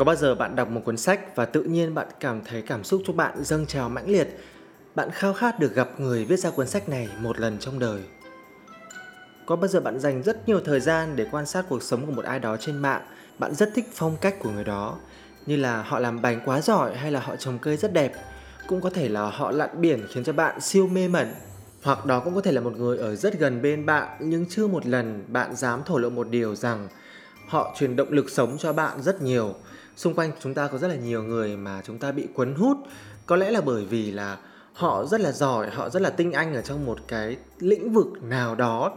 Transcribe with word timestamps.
Có 0.00 0.04
bao 0.04 0.16
giờ 0.16 0.34
bạn 0.34 0.56
đọc 0.56 0.70
một 0.70 0.80
cuốn 0.84 0.96
sách 0.96 1.36
và 1.36 1.44
tự 1.44 1.62
nhiên 1.62 1.94
bạn 1.94 2.06
cảm 2.20 2.40
thấy 2.44 2.62
cảm 2.62 2.84
xúc 2.84 3.02
trong 3.06 3.16
bạn 3.16 3.44
dâng 3.44 3.66
trào 3.66 3.88
mãnh 3.88 4.10
liệt? 4.10 4.28
Bạn 4.94 5.10
khao 5.10 5.32
khát 5.32 5.58
được 5.58 5.74
gặp 5.74 5.88
người 5.98 6.24
viết 6.24 6.36
ra 6.36 6.50
cuốn 6.50 6.66
sách 6.66 6.88
này 6.88 7.08
một 7.20 7.40
lần 7.40 7.58
trong 7.58 7.78
đời. 7.78 8.00
Có 9.46 9.56
bao 9.56 9.68
giờ 9.68 9.80
bạn 9.80 10.00
dành 10.00 10.22
rất 10.22 10.48
nhiều 10.48 10.60
thời 10.64 10.80
gian 10.80 11.16
để 11.16 11.26
quan 11.30 11.46
sát 11.46 11.64
cuộc 11.68 11.82
sống 11.82 12.06
của 12.06 12.12
một 12.12 12.24
ai 12.24 12.38
đó 12.38 12.56
trên 12.56 12.76
mạng, 12.76 13.02
bạn 13.38 13.54
rất 13.54 13.70
thích 13.74 13.84
phong 13.94 14.16
cách 14.20 14.34
của 14.38 14.50
người 14.50 14.64
đó, 14.64 14.98
như 15.46 15.56
là 15.56 15.82
họ 15.82 15.98
làm 15.98 16.22
bánh 16.22 16.40
quá 16.44 16.60
giỏi 16.60 16.96
hay 16.96 17.12
là 17.12 17.20
họ 17.20 17.36
trồng 17.36 17.58
cây 17.58 17.76
rất 17.76 17.92
đẹp, 17.92 18.12
cũng 18.66 18.80
có 18.80 18.90
thể 18.90 19.08
là 19.08 19.22
họ 19.22 19.50
lặn 19.50 19.80
biển 19.80 20.06
khiến 20.10 20.24
cho 20.24 20.32
bạn 20.32 20.60
siêu 20.60 20.86
mê 20.86 21.08
mẩn, 21.08 21.34
hoặc 21.82 22.06
đó 22.06 22.20
cũng 22.20 22.34
có 22.34 22.40
thể 22.40 22.52
là 22.52 22.60
một 22.60 22.76
người 22.76 22.98
ở 22.98 23.16
rất 23.16 23.38
gần 23.38 23.62
bên 23.62 23.86
bạn 23.86 24.16
nhưng 24.20 24.46
chưa 24.50 24.66
một 24.66 24.86
lần 24.86 25.24
bạn 25.28 25.56
dám 25.56 25.82
thổ 25.86 25.98
lộ 25.98 26.10
một 26.10 26.28
điều 26.28 26.54
rằng 26.54 26.88
họ 27.48 27.74
truyền 27.78 27.96
động 27.96 28.12
lực 28.12 28.30
sống 28.30 28.56
cho 28.58 28.72
bạn 28.72 29.02
rất 29.02 29.22
nhiều 29.22 29.54
xung 30.00 30.14
quanh 30.14 30.30
chúng 30.40 30.54
ta 30.54 30.66
có 30.66 30.78
rất 30.78 30.88
là 30.88 30.94
nhiều 30.94 31.22
người 31.22 31.56
mà 31.56 31.82
chúng 31.84 31.98
ta 31.98 32.12
bị 32.12 32.26
cuốn 32.34 32.54
hút. 32.54 32.76
Có 33.26 33.36
lẽ 33.36 33.50
là 33.50 33.60
bởi 33.60 33.84
vì 33.84 34.10
là 34.10 34.36
họ 34.72 35.04
rất 35.04 35.20
là 35.20 35.32
giỏi, 35.32 35.70
họ 35.70 35.90
rất 35.90 36.02
là 36.02 36.10
tinh 36.10 36.32
anh 36.32 36.54
ở 36.54 36.62
trong 36.62 36.86
một 36.86 36.98
cái 37.08 37.36
lĩnh 37.58 37.92
vực 37.92 38.06
nào 38.22 38.54
đó. 38.54 38.92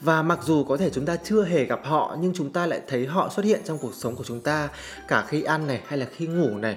Và 0.00 0.22
mặc 0.22 0.38
dù 0.42 0.64
có 0.64 0.76
thể 0.76 0.90
chúng 0.90 1.06
ta 1.06 1.16
chưa 1.16 1.44
hề 1.44 1.64
gặp 1.64 1.80
họ, 1.84 2.16
nhưng 2.20 2.32
chúng 2.34 2.52
ta 2.52 2.66
lại 2.66 2.80
thấy 2.88 3.06
họ 3.06 3.28
xuất 3.28 3.44
hiện 3.44 3.60
trong 3.64 3.78
cuộc 3.78 3.94
sống 3.94 4.16
của 4.16 4.24
chúng 4.24 4.40
ta, 4.40 4.68
cả 5.08 5.24
khi 5.28 5.42
ăn 5.42 5.66
này 5.66 5.80
hay 5.86 5.98
là 5.98 6.06
khi 6.16 6.26
ngủ 6.26 6.58
này. 6.58 6.76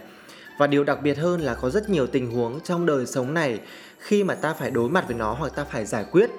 Và 0.57 0.67
điều 0.67 0.83
đặc 0.83 1.01
biệt 1.03 1.17
hơn 1.17 1.41
là 1.41 1.55
có 1.55 1.69
rất 1.69 1.89
nhiều 1.89 2.07
tình 2.07 2.31
huống 2.31 2.59
trong 2.63 2.85
đời 2.85 3.05
sống 3.05 3.33
này, 3.33 3.59
khi 3.99 4.23
mà 4.23 4.35
ta 4.35 4.53
phải 4.53 4.71
đối 4.71 4.89
mặt 4.89 5.03
với 5.07 5.15
nó 5.15 5.33
hoặc 5.33 5.55
ta 5.55 5.63
phải 5.63 5.85
giải 5.85 6.05
quyết, 6.11 6.29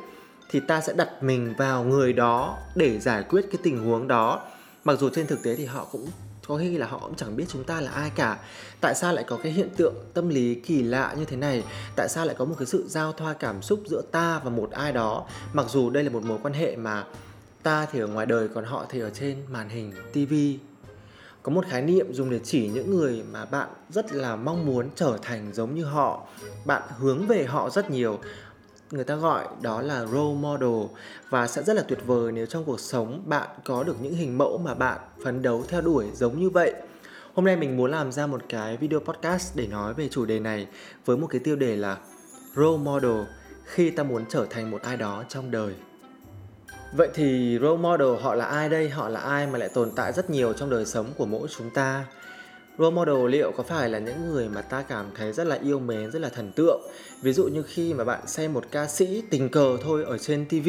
thì 0.51 0.60
ta 0.68 0.80
sẽ 0.80 0.92
đặt 0.92 1.23
mình 1.23 1.54
vào 1.59 1.84
người 1.84 2.12
đó 2.12 2.59
để 2.74 2.98
giải 2.98 3.23
quyết 3.23 3.42
cái 3.52 3.60
tình 3.62 3.84
huống 3.84 4.09
đó. 4.09 4.40
Mặc 4.84 4.98
dù 4.98 5.09
trên 5.09 5.26
thực 5.26 5.42
tế 5.42 5.56
thì 5.56 5.64
họ 5.64 5.87
cũng 5.92 6.06
có 6.52 6.59
khi 6.59 6.79
là 6.79 6.87
họ 6.87 6.98
cũng 6.98 7.15
chẳng 7.15 7.37
biết 7.37 7.45
chúng 7.48 7.65
ta 7.65 7.80
là 7.80 7.91
ai 7.91 8.11
cả. 8.11 8.38
Tại 8.80 8.95
sao 8.95 9.12
lại 9.12 9.24
có 9.24 9.38
cái 9.43 9.52
hiện 9.52 9.69
tượng 9.77 9.95
tâm 10.15 10.29
lý 10.29 10.55
kỳ 10.55 10.83
lạ 10.83 11.15
như 11.18 11.24
thế 11.24 11.37
này? 11.37 11.65
Tại 11.96 12.09
sao 12.09 12.26
lại 12.26 12.35
có 12.38 12.45
một 12.45 12.54
cái 12.59 12.66
sự 12.66 12.85
giao 12.88 13.13
thoa 13.13 13.32
cảm 13.32 13.63
xúc 13.63 13.80
giữa 13.87 14.02
ta 14.13 14.40
và 14.45 14.51
một 14.51 14.71
ai 14.71 14.93
đó? 14.93 15.26
Mặc 15.52 15.66
dù 15.68 15.91
đây 15.91 16.04
là 16.04 16.10
một 16.10 16.23
mối 16.23 16.38
quan 16.43 16.54
hệ 16.54 16.76
mà 16.76 17.04
ta 17.63 17.87
thì 17.93 18.01
ở 18.01 18.07
ngoài 18.07 18.26
đời 18.26 18.49
còn 18.49 18.65
họ 18.65 18.87
thì 18.88 19.01
ở 19.01 19.10
trên 19.10 19.37
màn 19.51 19.68
hình 19.68 19.93
tivi 20.13 20.59
có 21.43 21.52
một 21.52 21.65
khái 21.68 21.82
niệm 21.82 22.13
dùng 22.13 22.30
để 22.30 22.41
chỉ 22.45 22.69
những 22.69 22.91
người 22.91 23.23
mà 23.32 23.45
bạn 23.45 23.69
rất 23.91 24.13
là 24.13 24.37
mong 24.37 24.66
muốn 24.66 24.88
trở 24.95 25.19
thành 25.23 25.52
giống 25.52 25.74
như 25.74 25.85
họ. 25.85 26.26
Bạn 26.65 26.82
hướng 26.98 27.26
về 27.26 27.45
họ 27.45 27.71
rất 27.71 27.91
nhiều 27.91 28.19
người 28.93 29.04
ta 29.04 29.15
gọi 29.15 29.45
đó 29.60 29.82
là 29.82 30.07
role 30.07 30.35
model 30.40 30.96
và 31.30 31.46
sẽ 31.46 31.62
rất 31.62 31.76
là 31.76 31.82
tuyệt 31.82 31.98
vời 32.07 32.32
nếu 32.32 32.46
trong 32.46 32.65
cuộc 32.65 32.80
sống 32.80 33.23
bạn 33.26 33.48
có 33.65 33.82
được 33.82 33.96
những 34.01 34.15
hình 34.15 34.38
mẫu 34.38 34.59
mà 34.59 34.74
bạn 34.74 34.98
phấn 35.24 35.43
đấu 35.43 35.65
theo 35.68 35.80
đuổi 35.80 36.07
giống 36.15 36.40
như 36.40 36.51
vậy. 36.51 36.74
Hôm 37.35 37.45
nay 37.45 37.57
mình 37.57 37.76
muốn 37.76 37.90
làm 37.90 38.13
ra 38.13 38.26
một 38.26 38.43
cái 38.48 38.76
video 38.76 39.01
podcast 39.01 39.57
để 39.57 39.66
nói 39.66 39.95
về 39.95 40.09
chủ 40.09 40.24
đề 40.24 40.40
này 40.40 40.66
với 41.04 41.16
một 41.16 41.26
cái 41.26 41.40
tiêu 41.45 41.57
đề 41.57 41.76
là 41.76 41.98
role 42.57 42.79
model, 42.79 43.20
khi 43.65 43.90
ta 43.90 44.02
muốn 44.02 44.24
trở 44.29 44.46
thành 44.51 44.70
một 44.70 44.82
ai 44.82 44.96
đó 44.96 45.24
trong 45.29 45.51
đời. 45.51 45.74
Vậy 46.96 47.09
thì 47.15 47.59
role 47.63 47.82
model 47.82 48.23
họ 48.23 48.35
là 48.35 48.45
ai 48.45 48.68
đây? 48.68 48.88
Họ 48.88 49.09
là 49.09 49.20
ai 49.20 49.46
mà 49.46 49.59
lại 49.59 49.68
tồn 49.74 49.90
tại 49.96 50.13
rất 50.13 50.30
nhiều 50.30 50.52
trong 50.52 50.70
đời 50.70 50.85
sống 50.85 51.13
của 51.16 51.26
mỗi 51.26 51.48
chúng 51.59 51.70
ta? 51.70 52.04
Role 52.78 52.95
model 52.95 53.28
liệu 53.28 53.52
có 53.56 53.62
phải 53.62 53.88
là 53.88 53.98
những 53.98 54.28
người 54.28 54.48
mà 54.48 54.62
ta 54.62 54.82
cảm 54.82 55.06
thấy 55.15 55.32
rất 55.32 55.46
là 55.46 55.59
yêu 55.62 55.78
mến, 55.78 56.10
rất 56.10 56.18
là 56.18 56.28
thần 56.28 56.52
tượng? 56.52 56.80
Ví 57.23 57.32
dụ 57.32 57.45
như 57.45 57.62
khi 57.62 57.95
mà 57.95 58.04
bạn 58.04 58.26
xem 58.26 58.52
một 58.52 58.64
ca 58.70 58.87
sĩ 58.87 59.23
tình 59.30 59.48
cờ 59.48 59.76
thôi 59.82 60.04
ở 60.04 60.18
trên 60.18 60.46
tv 60.48 60.68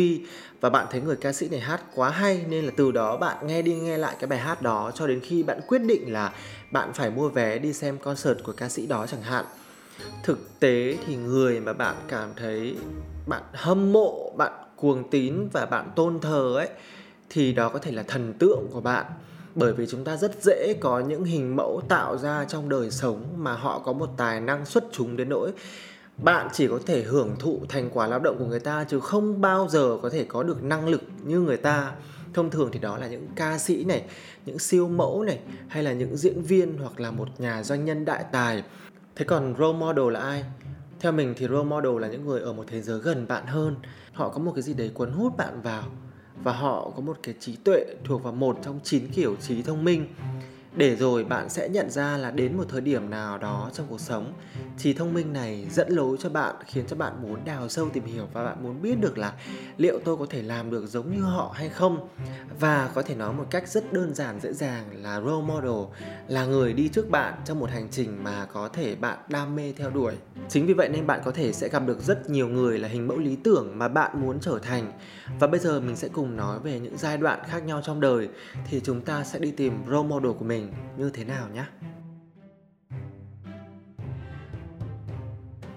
và 0.62 0.70
bạn 0.70 0.88
thấy 0.92 1.02
người 1.02 1.16
ca 1.16 1.34
sĩ 1.34 1.50
này 1.50 1.60
hát 1.60 1.82
quá 1.96 2.10
hay, 2.10 2.46
nên 2.50 2.66
là 2.66 2.72
từ 2.78 2.92
đó 2.92 3.18
bạn 3.18 3.48
nghe 3.48 3.62
đi 3.62 3.76
nghe 3.76 3.98
lại 3.98 4.16
cái 4.20 4.28
bài 4.28 4.40
hát 4.40 4.62
đó 4.62 4.92
cho 4.96 5.08
đến 5.08 5.20
khi 5.20 5.44
bạn 5.44 5.60
quyết 5.68 5.80
định 5.80 6.14
là 6.14 6.34
bạn 6.72 6.94
phải 6.94 7.10
mua 7.10 7.30
vé 7.30 7.60
đi 7.60 7.74
xem 7.74 7.98
concert 7.98 8.44
của 8.44 8.54
ca 8.58 8.70
sĩ 8.70 8.88
đó 8.88 9.08
chẳng 9.08 9.22
hạn. 9.22 9.46
Thực 10.24 10.60
tế 10.60 10.98
thì 11.06 11.16
người 11.16 11.60
mà 11.60 11.74
bạn 11.74 11.96
cảm 12.08 12.30
thấy 12.36 12.76
bạn 13.28 13.44
hâm 13.54 13.92
mộ, 13.94 14.34
bạn 14.38 14.52
cuồng 14.76 15.10
tín 15.10 15.48
và 15.54 15.66
bạn 15.66 15.92
tôn 15.96 16.20
thờ 16.20 16.54
ấy, 16.56 16.70
thì 17.30 17.54
đó 17.54 17.70
có 17.70 17.80
thể 17.80 17.92
là 17.92 18.04
thần 18.04 18.34
tượng 18.40 18.68
của 18.72 18.82
bạn 18.82 19.06
bởi 19.56 19.74
vì 19.74 19.86
chúng 19.88 20.04
ta 20.04 20.18
rất 20.18 20.44
dễ 20.44 20.74
có 20.80 21.00
những 21.00 21.24
hình 21.24 21.56
mẫu 21.56 21.82
tạo 21.90 22.18
ra 22.18 22.46
trong 22.46 22.70
đời 22.70 22.92
sống 22.92 23.24
mà 23.38 23.54
họ 23.54 23.80
có 23.80 23.94
một 23.94 24.10
tài 24.18 24.42
năng 24.42 24.66
xuất 24.66 24.84
chúng 24.92 25.18
đến 25.18 25.30
nỗi 25.30 25.52
bạn 26.18 26.48
chỉ 26.54 26.68
có 26.68 26.80
thể 26.86 27.04
hưởng 27.04 27.36
thụ 27.40 27.60
thành 27.70 27.90
quả 27.94 28.08
lao 28.08 28.20
động 28.20 28.36
của 28.40 28.46
người 28.46 28.60
ta, 28.60 28.86
chứ 28.90 29.00
không 29.00 29.42
bao 29.42 29.68
giờ 29.70 29.98
có 30.02 30.10
thể 30.10 30.26
có 30.26 30.44
được 30.44 30.64
năng 30.64 30.88
lực 30.88 31.02
như 31.24 31.40
người 31.40 31.58
ta. 31.58 31.92
Thông 32.34 32.50
thường 32.50 32.70
thì 32.74 32.80
đó 32.80 32.98
là 32.98 33.08
những 33.08 33.28
ca 33.36 33.58
sĩ 33.58 33.84
này, 33.84 34.04
những 34.46 34.60
siêu 34.60 34.88
mẫu 34.88 35.24
này, 35.24 35.40
hay 35.68 35.84
là 35.84 35.94
những 35.94 36.18
diễn 36.18 36.42
viên 36.42 36.78
hoặc 36.78 37.00
là 37.00 37.12
một 37.12 37.28
nhà 37.38 37.64
doanh 37.64 37.86
nhân 37.86 38.06
đại 38.06 38.26
tài. 38.32 38.64
Thế 39.16 39.26
còn 39.26 39.56
role 39.60 39.80
model 39.80 40.12
là 40.12 40.20
ai? 40.20 40.44
Theo 41.00 41.12
mình 41.12 41.34
thì 41.38 41.48
role 41.48 41.64
model 41.64 42.00
là 42.00 42.08
những 42.08 42.26
người 42.26 42.42
ở 42.42 42.54
một 42.54 42.64
thế 42.68 42.82
giới 42.82 43.00
gần 43.00 43.28
bạn 43.28 43.46
hơn. 43.46 43.76
Họ 44.14 44.30
có 44.30 44.40
một 44.40 44.52
cái 44.56 44.62
gì 44.62 44.74
đấy 44.74 44.92
cuốn 44.94 45.12
hút 45.12 45.38
bạn 45.38 45.62
vào 45.62 45.84
và 46.44 46.54
họ 46.54 46.92
có 46.96 47.02
một 47.02 47.18
cái 47.24 47.36
trí 47.40 47.56
tuệ 47.56 47.86
thuộc 48.04 48.24
vào 48.24 48.34
một 48.34 48.60
trong 48.64 48.80
chín 48.84 49.08
kiểu 49.16 49.36
trí 49.36 49.62
thông 49.62 49.84
minh 49.84 50.08
để 50.76 50.96
rồi 50.96 51.24
bạn 51.24 51.50
sẽ 51.50 51.70
nhận 51.70 51.90
ra 51.90 52.18
là 52.18 52.32
đến 52.32 52.58
một 52.58 52.64
thời 52.70 52.82
điểm 52.82 53.10
nào 53.10 53.38
đó 53.38 53.70
trong 53.74 53.88
cuộc 53.90 54.00
sống 54.00 54.34
trí 54.78 54.94
thông 54.94 55.14
minh 55.14 55.34
này 55.34 55.68
dẫn 55.72 55.90
lối 55.90 56.18
cho 56.20 56.30
bạn, 56.30 56.56
khiến 56.66 56.86
cho 56.88 56.96
bạn 56.96 57.14
muốn 57.22 57.46
đào 57.46 57.70
sâu 57.70 57.90
tìm 57.90 58.06
hiểu 58.06 58.28
và 58.34 58.46
bạn 58.46 58.64
muốn 58.64 58.82
biết 58.82 58.96
được 59.02 59.18
là 59.18 59.34
liệu 59.78 60.00
tôi 60.06 60.18
có 60.18 60.26
thể 60.30 60.42
làm 60.42 60.72
được 60.72 60.88
giống 60.88 61.12
như 61.12 61.22
họ 61.22 61.52
hay 61.56 61.70
không. 61.70 62.08
Và 62.60 62.90
có 62.94 63.02
thể 63.02 63.16
nói 63.16 63.34
một 63.34 63.46
cách 63.50 63.68
rất 63.68 63.94
đơn 63.94 64.14
giản, 64.14 64.40
dễ 64.40 64.54
dàng 64.54 65.04
là 65.04 65.22
role 65.22 65.46
model, 65.46 65.96
là 66.28 66.46
người 66.46 66.74
đi 66.74 66.88
trước 66.88 67.10
bạn 67.10 67.34
trong 67.46 67.60
một 67.60 67.70
hành 67.70 67.88
trình 67.92 68.24
mà 68.24 68.46
có 68.54 68.68
thể 68.68 68.96
bạn 68.96 69.18
đam 69.30 69.56
mê 69.56 69.74
theo 69.78 69.90
đuổi. 69.90 70.14
Chính 70.50 70.66
vì 70.66 70.74
vậy 70.74 70.90
nên 70.90 71.08
bạn 71.08 71.22
có 71.26 71.32
thể 71.32 71.54
sẽ 71.54 71.70
gặp 71.70 71.84
được 71.88 72.02
rất 72.02 72.30
nhiều 72.30 72.48
người 72.48 72.80
là 72.80 72.88
hình 72.88 73.08
mẫu 73.08 73.18
lý 73.18 73.36
tưởng 73.36 73.78
mà 73.78 73.88
bạn 73.88 74.22
muốn 74.22 74.40
trở 74.40 74.60
thành. 74.60 74.92
Và 75.40 75.48
bây 75.48 75.60
giờ 75.60 75.80
mình 75.80 75.96
sẽ 75.96 76.08
cùng 76.08 76.38
nói 76.38 76.60
về 76.60 76.80
những 76.80 76.98
giai 76.98 77.18
đoạn 77.18 77.40
khác 77.48 77.64
nhau 77.66 77.82
trong 77.84 78.00
đời, 78.00 78.30
thì 78.70 78.82
chúng 78.84 79.02
ta 79.02 79.24
sẽ 79.24 79.40
đi 79.40 79.52
tìm 79.52 79.74
role 79.88 80.10
model 80.10 80.32
của 80.32 80.46
mình 80.46 80.63
mình 80.64 80.74
như 80.98 81.10
thế 81.14 81.24
nào 81.24 81.50
nhé. 81.54 81.66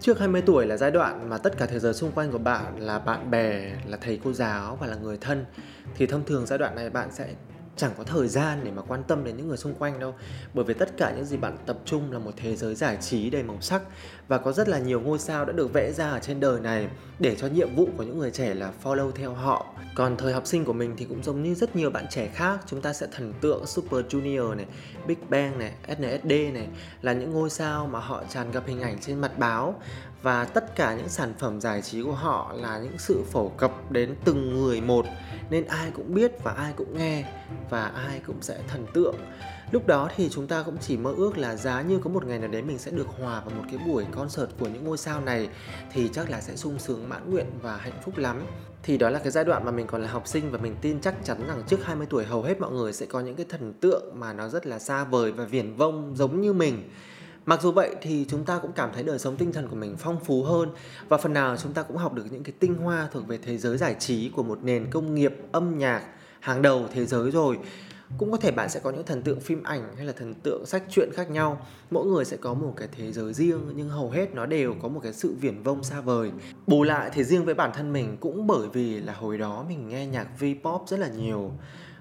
Trước 0.01 0.19
20 0.19 0.43
tuổi 0.47 0.67
là 0.67 0.77
giai 0.77 0.91
đoạn 0.91 1.31
mà 1.31 1.39
tất 1.39 1.59
cả 1.59 1.67
thế 1.67 1.79
giới 1.79 1.95
xung 1.95 2.13
quanh 2.13 2.33
của 2.33 2.39
bạn 2.39 2.81
là 2.81 2.99
bạn 2.99 3.31
bè, 3.31 3.73
là 3.87 3.99
thầy 4.01 4.21
cô 4.25 4.33
giáo 4.33 4.77
và 4.77 4.87
là 4.87 4.97
người 4.97 5.19
thân 5.21 5.45
thì 5.97 6.07
thông 6.07 6.25
thường 6.25 6.47
giai 6.47 6.59
đoạn 6.59 6.75
này 6.75 6.91
bạn 6.91 7.13
sẽ 7.13 7.35
chẳng 7.77 7.93
có 7.99 8.05
thời 8.05 8.29
gian 8.29 8.61
để 8.65 8.71
mà 8.71 8.83
quan 8.83 9.05
tâm 9.05 9.25
đến 9.25 9.37
những 9.37 9.49
người 9.49 9.57
xung 9.57 9.75
quanh 9.75 10.01
đâu. 10.01 10.15
Bởi 10.55 10.65
vì 10.65 10.75
tất 10.75 10.97
cả 10.97 11.13
những 11.17 11.25
gì 11.25 11.37
bạn 11.37 11.57
tập 11.67 11.77
trung 11.85 12.13
là 12.13 12.19
một 12.19 12.33
thế 12.37 12.57
giới 12.57 12.75
giải 12.75 12.99
trí 13.01 13.31
đầy 13.31 13.43
màu 13.43 13.61
sắc 13.61 13.83
và 14.29 14.39
có 14.39 14.53
rất 14.53 14.69
là 14.69 14.79
nhiều 14.79 15.01
ngôi 15.01 15.19
sao 15.19 15.45
đã 15.45 15.53
được 15.53 15.73
vẽ 15.73 15.93
ra 15.93 16.11
ở 16.11 16.19
trên 16.19 16.41
đời 16.41 16.61
này 16.61 16.89
để 17.19 17.37
cho 17.37 17.47
nhiệm 17.47 17.75
vụ 17.77 17.89
của 17.97 18.03
những 18.03 18.19
người 18.19 18.31
trẻ 18.31 18.55
là 18.55 18.73
follow 18.83 19.11
theo 19.11 19.35
họ. 19.35 19.67
Còn 19.95 20.17
thời 20.17 20.33
học 20.33 20.47
sinh 20.47 20.65
của 20.65 20.73
mình 20.73 20.95
thì 20.97 21.05
cũng 21.05 21.23
giống 21.23 21.43
như 21.43 21.55
rất 21.55 21.77
nhiều 21.77 21.91
bạn 21.91 22.07
trẻ 22.11 22.29
khác, 22.35 22.61
chúng 22.67 22.81
ta 22.81 22.93
sẽ 22.93 23.07
thần 23.13 23.33
tượng 23.41 23.67
Super 23.67 24.07
Junior 24.07 24.57
này, 24.57 24.67
Big 25.07 25.17
Bang 25.29 25.59
này 25.59 25.73
SNSD 25.89 26.31
này 26.31 26.69
là 27.03 27.13
những 27.13 27.31
ngôi 27.31 27.51
sao 27.51 27.87
mà 27.87 27.99
họ 27.99 28.23
tràn 28.29 28.51
ngập 28.51 28.67
hình 28.67 28.81
ảnh 28.81 28.99
trên 29.01 29.21
mặt 29.21 29.39
báo. 29.39 29.81
Và 30.23 30.45
tất 30.45 30.77
cả 30.77 30.95
những 30.95 31.09
sản 31.09 31.35
phẩm 31.39 31.61
giải 31.61 31.83
trí 31.83 32.03
của 32.03 32.13
họ 32.13 32.55
là 32.57 32.79
những 32.79 32.99
sự 32.99 33.23
phổ 33.31 33.49
cập 33.49 33.91
đến 33.91 34.15
từng 34.25 34.55
người 34.55 34.81
một, 34.81 35.07
nên 35.51 35.65
ai 35.65 35.91
cũng 35.95 36.15
biết 36.15 36.33
và 36.43 36.53
ai 36.53 36.73
cũng 36.77 36.99
nghe 36.99 37.25
và 37.71 37.87
ai 37.87 38.21
cũng 38.27 38.43
sẽ 38.43 38.59
thần 38.69 38.87
tượng. 38.95 39.15
Lúc 39.71 39.87
đó 39.87 40.11
thì 40.17 40.29
chúng 40.29 40.47
ta 40.47 40.63
cũng 40.63 40.77
chỉ 40.81 40.97
mơ 40.97 41.15
ước 41.17 41.39
là 41.39 41.57
giá 41.57 41.83
như 41.83 41.99
có 41.99 42.11
một 42.11 42.25
ngày 42.25 42.39
nào 42.39 42.49
đấy 42.49 42.63
mình 42.63 42.79
sẽ 42.79 42.91
được 42.91 43.07
hòa 43.09 43.41
vào 43.41 43.55
một 43.57 43.65
cái 43.71 43.79
buổi 43.87 44.05
concert 44.13 44.51
của 44.59 44.69
những 44.69 44.85
ngôi 44.85 44.99
sao 44.99 45.21
này 45.21 45.49
thì 45.93 46.11
chắc 46.13 46.31
là 46.31 46.41
sẽ 46.41 46.57
sung 46.57 46.79
sướng, 46.79 47.09
mãn 47.09 47.31
nguyện 47.31 47.47
và 47.63 47.77
hạnh 47.77 48.01
phúc 48.05 48.19
lắm. 48.19 48.43
Thì 48.83 48.99
đó 48.99 49.11
là 49.11 49.19
cái 49.19 49.31
giai 49.31 49.45
đoạn 49.45 49.65
mà 49.65 49.71
mình 49.71 49.87
còn 49.87 50.03
là 50.03 50.09
học 50.09 50.27
sinh 50.27 50.51
và 50.51 50.59
mình 50.59 50.77
tin 50.81 51.01
chắc 51.01 51.15
chắn 51.25 51.47
rằng 51.49 51.63
trước 51.67 51.85
20 51.85 52.07
tuổi 52.11 52.25
hầu 52.25 52.43
hết 52.43 52.61
mọi 52.61 52.73
người 52.73 52.93
sẽ 52.93 53.07
có 53.07 53.21
những 53.21 53.37
cái 53.37 53.47
thần 53.49 53.73
tượng 53.81 54.21
mà 54.21 54.33
nó 54.33 54.49
rất 54.49 54.67
là 54.67 54.79
xa 54.79 55.05
vời 55.05 55.33
và 55.33 55.45
viển 55.45 55.75
vông 55.75 56.17
giống 56.17 56.41
như 56.41 56.53
mình. 56.53 56.91
Mặc 57.47 57.63
dù 57.63 57.73
vậy 57.73 57.97
thì 58.03 58.27
chúng 58.29 58.45
ta 58.45 58.59
cũng 58.59 58.73
cảm 58.73 58.91
thấy 58.95 59.03
đời 59.03 59.19
sống 59.19 59.37
tinh 59.37 59.53
thần 59.53 59.69
của 59.69 59.77
mình 59.77 59.97
phong 59.99 60.21
phú 60.25 60.43
hơn 60.43 60.71
và 61.09 61.17
phần 61.17 61.33
nào 61.33 61.57
chúng 61.57 61.73
ta 61.73 61.83
cũng 61.83 61.97
học 61.97 62.15
được 62.15 62.25
những 62.31 62.43
cái 62.43 62.53
tinh 62.59 62.75
hoa 62.75 63.09
thuộc 63.13 63.27
về 63.27 63.39
thế 63.43 63.59
giới 63.59 63.79
giải 63.79 63.97
trí 63.99 64.31
của 64.37 64.43
một 64.43 64.59
nền 64.63 64.91
công 64.91 65.15
nghiệp 65.15 65.35
âm 65.53 65.79
nhạc 65.79 66.03
hàng 66.47 66.63
đầu 66.63 66.85
thế 66.93 67.07
giới 67.07 67.31
rồi. 67.31 67.59
Cũng 68.19 68.31
có 68.31 68.37
thể 68.37 68.51
bạn 68.51 68.69
sẽ 68.69 68.81
có 68.81 68.91
những 68.91 69.05
thần 69.05 69.23
tượng 69.23 69.41
phim 69.41 69.63
ảnh 69.63 69.97
hay 69.97 70.07
là 70.07 70.13
thần 70.13 70.35
tượng 70.35 70.67
sách 70.67 70.83
truyện 70.91 71.11
khác 71.15 71.31
nhau. 71.31 71.67
Mỗi 71.91 72.07
người 72.07 72.25
sẽ 72.25 72.37
có 72.37 72.55
một 72.55 72.75
cái 72.77 72.89
thế 72.97 73.13
giới 73.13 73.33
riêng, 73.33 73.61
nhưng 73.77 73.89
hầu 73.89 74.11
hết 74.11 74.35
nó 74.35 74.47
đều 74.47 74.75
có 74.83 74.89
một 74.89 75.01
cái 75.03 75.13
sự 75.13 75.35
viển 75.41 75.63
vông 75.63 75.83
xa 75.83 76.01
vời. 76.01 76.31
Bù 76.67 76.83
lại 76.83 77.11
thì 77.13 77.25
riêng 77.25 77.45
với 77.45 77.55
bản 77.55 77.71
thân 77.75 77.93
mình 77.93 78.17
cũng 78.21 78.47
bởi 78.47 78.69
vì 78.73 79.01
là 79.01 79.13
hồi 79.13 79.39
đó 79.39 79.65
mình 79.69 79.89
nghe 79.89 80.07
nhạc 80.07 80.29
V-pop 80.39 80.87
rất 80.87 81.01
là 81.01 81.09
nhiều. 81.09 81.53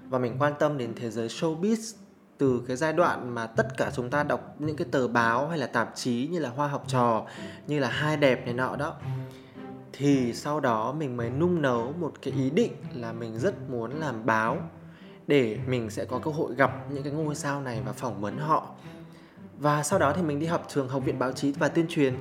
Và 0.08 0.18
mình 0.18 0.36
quan 0.38 0.52
tâm 0.58 0.78
đến 0.78 0.92
thế 0.96 1.10
giới 1.10 1.28
showbiz 1.28 1.94
từ 2.38 2.62
cái 2.68 2.76
giai 2.76 2.92
đoạn 2.92 3.34
mà 3.34 3.46
tất 3.46 3.76
cả 3.76 3.90
chúng 3.94 4.10
ta 4.10 4.22
đọc 4.22 4.54
những 4.58 4.76
cái 4.76 4.86
tờ 4.90 5.08
báo 5.08 5.48
hay 5.48 5.58
là 5.58 5.66
tạp 5.66 5.92
chí 5.94 6.28
như 6.32 6.38
là 6.38 6.48
hoa 6.48 6.68
học 6.68 6.84
trò, 6.88 7.26
như 7.66 7.78
là 7.78 7.88
hai 7.88 8.16
đẹp 8.16 8.44
này 8.44 8.54
nọ 8.54 8.76
đó 8.76 8.94
thì 9.96 10.32
sau 10.32 10.60
đó 10.60 10.92
mình 10.92 11.16
mới 11.16 11.30
nung 11.30 11.62
nấu 11.62 11.92
một 11.92 12.12
cái 12.22 12.34
ý 12.34 12.50
định 12.50 12.72
là 12.94 13.12
mình 13.12 13.38
rất 13.38 13.70
muốn 13.70 14.00
làm 14.00 14.26
báo 14.26 14.58
để 15.26 15.58
mình 15.66 15.90
sẽ 15.90 16.04
có 16.04 16.18
cơ 16.18 16.30
hội 16.30 16.54
gặp 16.54 16.92
những 16.92 17.02
cái 17.02 17.12
ngôi 17.12 17.34
sao 17.34 17.62
này 17.62 17.82
và 17.86 17.92
phỏng 17.92 18.20
vấn 18.20 18.38
họ. 18.38 18.74
Và 19.58 19.82
sau 19.82 19.98
đó 19.98 20.12
thì 20.16 20.22
mình 20.22 20.40
đi 20.40 20.46
học 20.46 20.66
trường 20.68 20.88
học 20.88 21.04
viện 21.04 21.18
báo 21.18 21.32
chí 21.32 21.52
và 21.52 21.68
tuyên 21.68 21.86
truyền. 21.88 22.14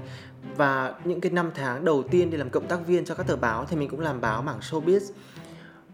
Và 0.58 0.96
những 1.04 1.22
cái 1.22 1.32
năm 1.32 1.52
tháng 1.56 1.86
đầu 1.86 2.04
tiên 2.04 2.30
đi 2.30 2.38
làm 2.38 2.50
cộng 2.50 2.68
tác 2.68 2.88
viên 2.88 3.06
cho 3.06 3.16
các 3.16 3.28
tờ 3.28 3.36
báo 3.36 3.66
thì 3.66 3.76
mình 3.76 3.90
cũng 3.90 4.00
làm 4.00 4.22
báo 4.22 4.42
mảng 4.42 4.60
showbiz 4.60 5.12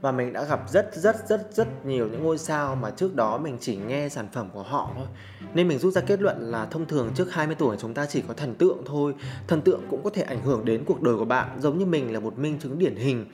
và 0.02 0.12
mình 0.12 0.34
đã 0.34 0.44
gặp 0.44 0.70
rất 0.70 0.96
rất 0.96 1.28
rất 1.28 1.48
rất 1.54 1.86
nhiều 1.86 2.08
những 2.08 2.24
ngôi 2.24 2.38
sao 2.38 2.76
mà 2.76 2.92
trước 2.92 3.16
đó 3.16 3.38
mình 3.38 3.58
chỉ 3.62 3.76
nghe 3.76 4.10
sản 4.10 4.28
phẩm 4.34 4.50
của 4.54 4.64
họ 4.64 4.92
thôi. 4.96 5.08
Nên 5.54 5.68
mình 5.68 5.80
rút 5.80 5.94
ra 5.94 6.02
kết 6.02 6.22
luận 6.22 6.52
là 6.52 6.66
thông 6.66 6.86
thường 6.86 7.12
trước 7.16 7.34
20 7.34 7.56
tuổi 7.60 7.78
chúng 7.80 7.94
ta 7.94 8.06
chỉ 8.06 8.22
có 8.28 8.34
thần 8.34 8.56
tượng 8.56 8.78
thôi. 8.86 9.14
Thần 9.48 9.62
tượng 9.62 9.82
cũng 9.90 10.04
có 10.04 10.10
thể 10.10 10.22
ảnh 10.22 10.42
hưởng 10.42 10.66
đến 10.66 10.84
cuộc 10.86 11.02
đời 11.02 11.18
của 11.18 11.26
bạn, 11.26 11.60
giống 11.60 11.78
như 11.78 11.86
mình 11.86 12.14
là 12.14 12.20
một 12.20 12.38
minh 12.38 12.60
chứng 12.60 12.80
điển 12.80 12.96
hình. 12.96 13.26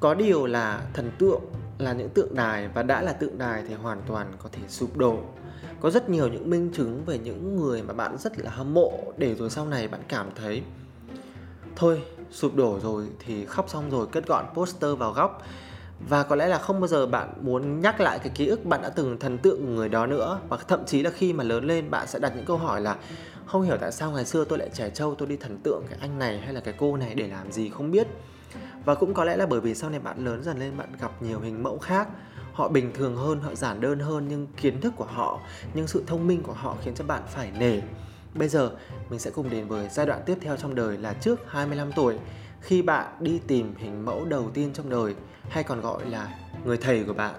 Có 0.00 0.14
điều 0.14 0.46
là 0.46 0.82
thần 0.94 1.10
tượng 1.18 1.40
là 1.78 1.92
những 1.92 2.08
tượng 2.08 2.34
đài 2.34 2.68
và 2.68 2.82
đã 2.82 3.02
là 3.02 3.12
tượng 3.12 3.38
đài 3.38 3.62
thì 3.68 3.74
hoàn 3.74 4.02
toàn 4.06 4.32
có 4.42 4.48
thể 4.52 4.62
sụp 4.68 4.96
đổ. 4.96 5.18
Có 5.80 5.90
rất 5.90 6.08
nhiều 6.08 6.28
những 6.28 6.50
minh 6.50 6.70
chứng 6.74 7.04
về 7.04 7.18
những 7.18 7.56
người 7.56 7.82
mà 7.82 7.94
bạn 7.94 8.18
rất 8.18 8.38
là 8.38 8.50
hâm 8.50 8.74
mộ 8.74 8.92
để 9.16 9.34
rồi 9.34 9.50
sau 9.50 9.66
này 9.66 9.88
bạn 9.88 10.00
cảm 10.08 10.26
thấy, 10.34 10.62
thôi, 11.76 12.02
sụp 12.30 12.54
đổ 12.54 12.78
rồi 12.82 13.06
thì 13.18 13.44
khóc 13.44 13.68
xong 13.68 13.90
rồi 13.90 14.06
cất 14.06 14.26
gọn 14.26 14.44
poster 14.54 14.98
vào 14.98 15.12
góc 15.12 15.42
và 16.00 16.22
có 16.22 16.36
lẽ 16.36 16.46
là 16.46 16.58
không 16.58 16.80
bao 16.80 16.88
giờ 16.88 17.06
bạn 17.06 17.32
muốn 17.40 17.80
nhắc 17.80 18.00
lại 18.00 18.18
cái 18.18 18.28
ký 18.28 18.46
ức 18.46 18.64
bạn 18.64 18.82
đã 18.82 18.88
từng 18.88 19.18
thần 19.18 19.38
tượng 19.38 19.74
người 19.74 19.88
đó 19.88 20.06
nữa. 20.06 20.40
Và 20.48 20.56
thậm 20.56 20.84
chí 20.86 21.02
là 21.02 21.10
khi 21.10 21.32
mà 21.32 21.44
lớn 21.44 21.64
lên, 21.64 21.90
bạn 21.90 22.06
sẽ 22.06 22.18
đặt 22.18 22.32
những 22.36 22.44
câu 22.44 22.56
hỏi 22.56 22.80
là, 22.80 22.96
không 23.46 23.62
hiểu 23.62 23.76
tại 23.80 23.92
sao 23.92 24.10
ngày 24.10 24.24
xưa 24.24 24.44
tôi 24.44 24.58
lại 24.58 24.68
trẻ 24.74 24.90
trâu, 24.90 25.14
tôi 25.14 25.28
đi 25.28 25.36
thần 25.36 25.58
tượng 25.62 25.82
cái 25.90 25.98
anh 26.02 26.18
này 26.18 26.38
hay 26.38 26.54
là 26.54 26.60
cái 26.60 26.74
cô 26.78 26.96
này 26.96 27.14
để 27.14 27.28
làm 27.28 27.52
gì 27.52 27.70
không 27.70 27.90
biết. 27.90 28.06
Và 28.84 28.94
cũng 28.94 29.14
có 29.14 29.24
lẽ 29.24 29.36
là 29.36 29.46
bởi 29.46 29.60
vì 29.60 29.74
sau 29.74 29.90
này 29.90 30.00
bạn 30.00 30.24
lớn 30.24 30.42
dần 30.42 30.58
lên, 30.58 30.76
bạn 30.76 30.88
gặp 31.00 31.22
nhiều 31.22 31.40
hình 31.40 31.62
mẫu 31.62 31.78
khác. 31.78 32.08
Họ 32.52 32.68
bình 32.68 32.92
thường 32.94 33.16
hơn, 33.16 33.40
họ 33.40 33.54
giản 33.54 33.80
đơn 33.80 33.98
hơn, 33.98 34.26
nhưng 34.28 34.46
kiến 34.46 34.80
thức 34.80 34.92
của 34.96 35.04
họ, 35.04 35.40
nhưng 35.74 35.86
sự 35.86 36.02
thông 36.06 36.26
minh 36.26 36.42
của 36.42 36.52
họ 36.52 36.76
khiến 36.82 36.94
cho 36.94 37.04
bạn 37.04 37.22
phải 37.28 37.50
nể. 37.58 37.80
Bây 38.34 38.48
giờ, 38.48 38.70
mình 39.10 39.18
sẽ 39.18 39.30
cùng 39.30 39.50
đến 39.50 39.68
với 39.68 39.88
giai 39.88 40.06
đoạn 40.06 40.22
tiếp 40.26 40.38
theo 40.40 40.56
trong 40.56 40.74
đời 40.74 40.98
là 40.98 41.12
trước 41.12 41.40
25 41.46 41.92
tuổi 41.92 42.16
khi 42.60 42.82
bạn 42.82 43.06
đi 43.20 43.40
tìm 43.46 43.74
hình 43.76 44.04
mẫu 44.04 44.24
đầu 44.24 44.50
tiên 44.54 44.70
trong 44.74 44.90
đời 44.90 45.14
hay 45.48 45.64
còn 45.64 45.80
gọi 45.80 46.10
là 46.10 46.38
người 46.64 46.76
thầy 46.76 47.04
của 47.04 47.12
bạn. 47.12 47.34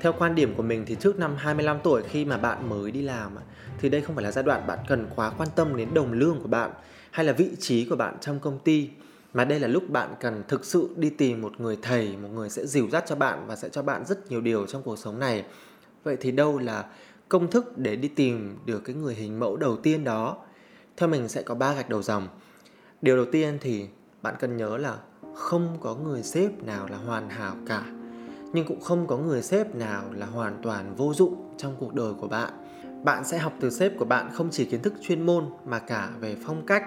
Theo 0.00 0.12
quan 0.18 0.34
điểm 0.34 0.54
của 0.56 0.62
mình 0.62 0.84
thì 0.86 0.96
trước 1.00 1.18
năm 1.18 1.36
25 1.36 1.78
tuổi 1.82 2.02
khi 2.02 2.24
mà 2.24 2.36
bạn 2.36 2.68
mới 2.68 2.90
đi 2.90 3.02
làm 3.02 3.32
thì 3.78 3.88
đây 3.88 4.00
không 4.00 4.14
phải 4.14 4.24
là 4.24 4.30
giai 4.30 4.44
đoạn 4.44 4.66
bạn 4.66 4.78
cần 4.88 5.06
quá 5.16 5.30
quan 5.30 5.48
tâm 5.56 5.76
đến 5.76 5.94
đồng 5.94 6.12
lương 6.12 6.40
của 6.40 6.48
bạn 6.48 6.70
hay 7.10 7.26
là 7.26 7.32
vị 7.32 7.50
trí 7.58 7.84
của 7.84 7.96
bạn 7.96 8.16
trong 8.20 8.40
công 8.40 8.58
ty 8.58 8.90
mà 9.34 9.44
đây 9.44 9.60
là 9.60 9.68
lúc 9.68 9.90
bạn 9.90 10.14
cần 10.20 10.42
thực 10.48 10.64
sự 10.64 10.88
đi 10.96 11.10
tìm 11.10 11.42
một 11.42 11.60
người 11.60 11.78
thầy, 11.82 12.16
một 12.16 12.28
người 12.34 12.50
sẽ 12.50 12.66
dìu 12.66 12.88
dắt 12.90 13.04
cho 13.06 13.16
bạn 13.16 13.46
và 13.46 13.56
sẽ 13.56 13.68
cho 13.68 13.82
bạn 13.82 14.04
rất 14.06 14.30
nhiều 14.30 14.40
điều 14.40 14.66
trong 14.66 14.82
cuộc 14.82 14.98
sống 14.98 15.18
này. 15.18 15.44
Vậy 16.04 16.16
thì 16.20 16.30
đâu 16.30 16.58
là 16.58 16.84
công 17.28 17.50
thức 17.50 17.78
để 17.78 17.96
đi 17.96 18.08
tìm 18.08 18.58
được 18.66 18.84
cái 18.84 18.96
người 18.96 19.14
hình 19.14 19.40
mẫu 19.40 19.56
đầu 19.56 19.76
tiên 19.76 20.04
đó? 20.04 20.36
Theo 20.96 21.08
mình 21.08 21.28
sẽ 21.28 21.42
có 21.42 21.54
ba 21.54 21.74
gạch 21.74 21.88
đầu 21.88 22.02
dòng. 22.02 22.28
Điều 23.02 23.16
đầu 23.16 23.26
tiên 23.32 23.58
thì 23.60 23.86
bạn 24.24 24.34
cần 24.38 24.56
nhớ 24.56 24.76
là 24.76 24.96
không 25.34 25.76
có 25.80 25.94
người 25.94 26.22
sếp 26.22 26.62
nào 26.62 26.86
là 26.90 26.96
hoàn 26.96 27.28
hảo 27.28 27.56
cả, 27.66 27.82
nhưng 28.52 28.66
cũng 28.66 28.80
không 28.80 29.06
có 29.06 29.16
người 29.16 29.42
sếp 29.42 29.74
nào 29.74 30.04
là 30.12 30.26
hoàn 30.26 30.58
toàn 30.62 30.94
vô 30.96 31.14
dụng 31.14 31.54
trong 31.56 31.76
cuộc 31.80 31.94
đời 31.94 32.12
của 32.20 32.28
bạn. 32.28 32.50
Bạn 33.02 33.24
sẽ 33.24 33.38
học 33.38 33.52
từ 33.60 33.70
sếp 33.70 33.92
của 33.98 34.04
bạn 34.04 34.30
không 34.32 34.48
chỉ 34.50 34.64
kiến 34.64 34.82
thức 34.82 34.94
chuyên 35.00 35.26
môn 35.26 35.44
mà 35.64 35.78
cả 35.78 36.10
về 36.20 36.36
phong 36.46 36.66
cách. 36.66 36.84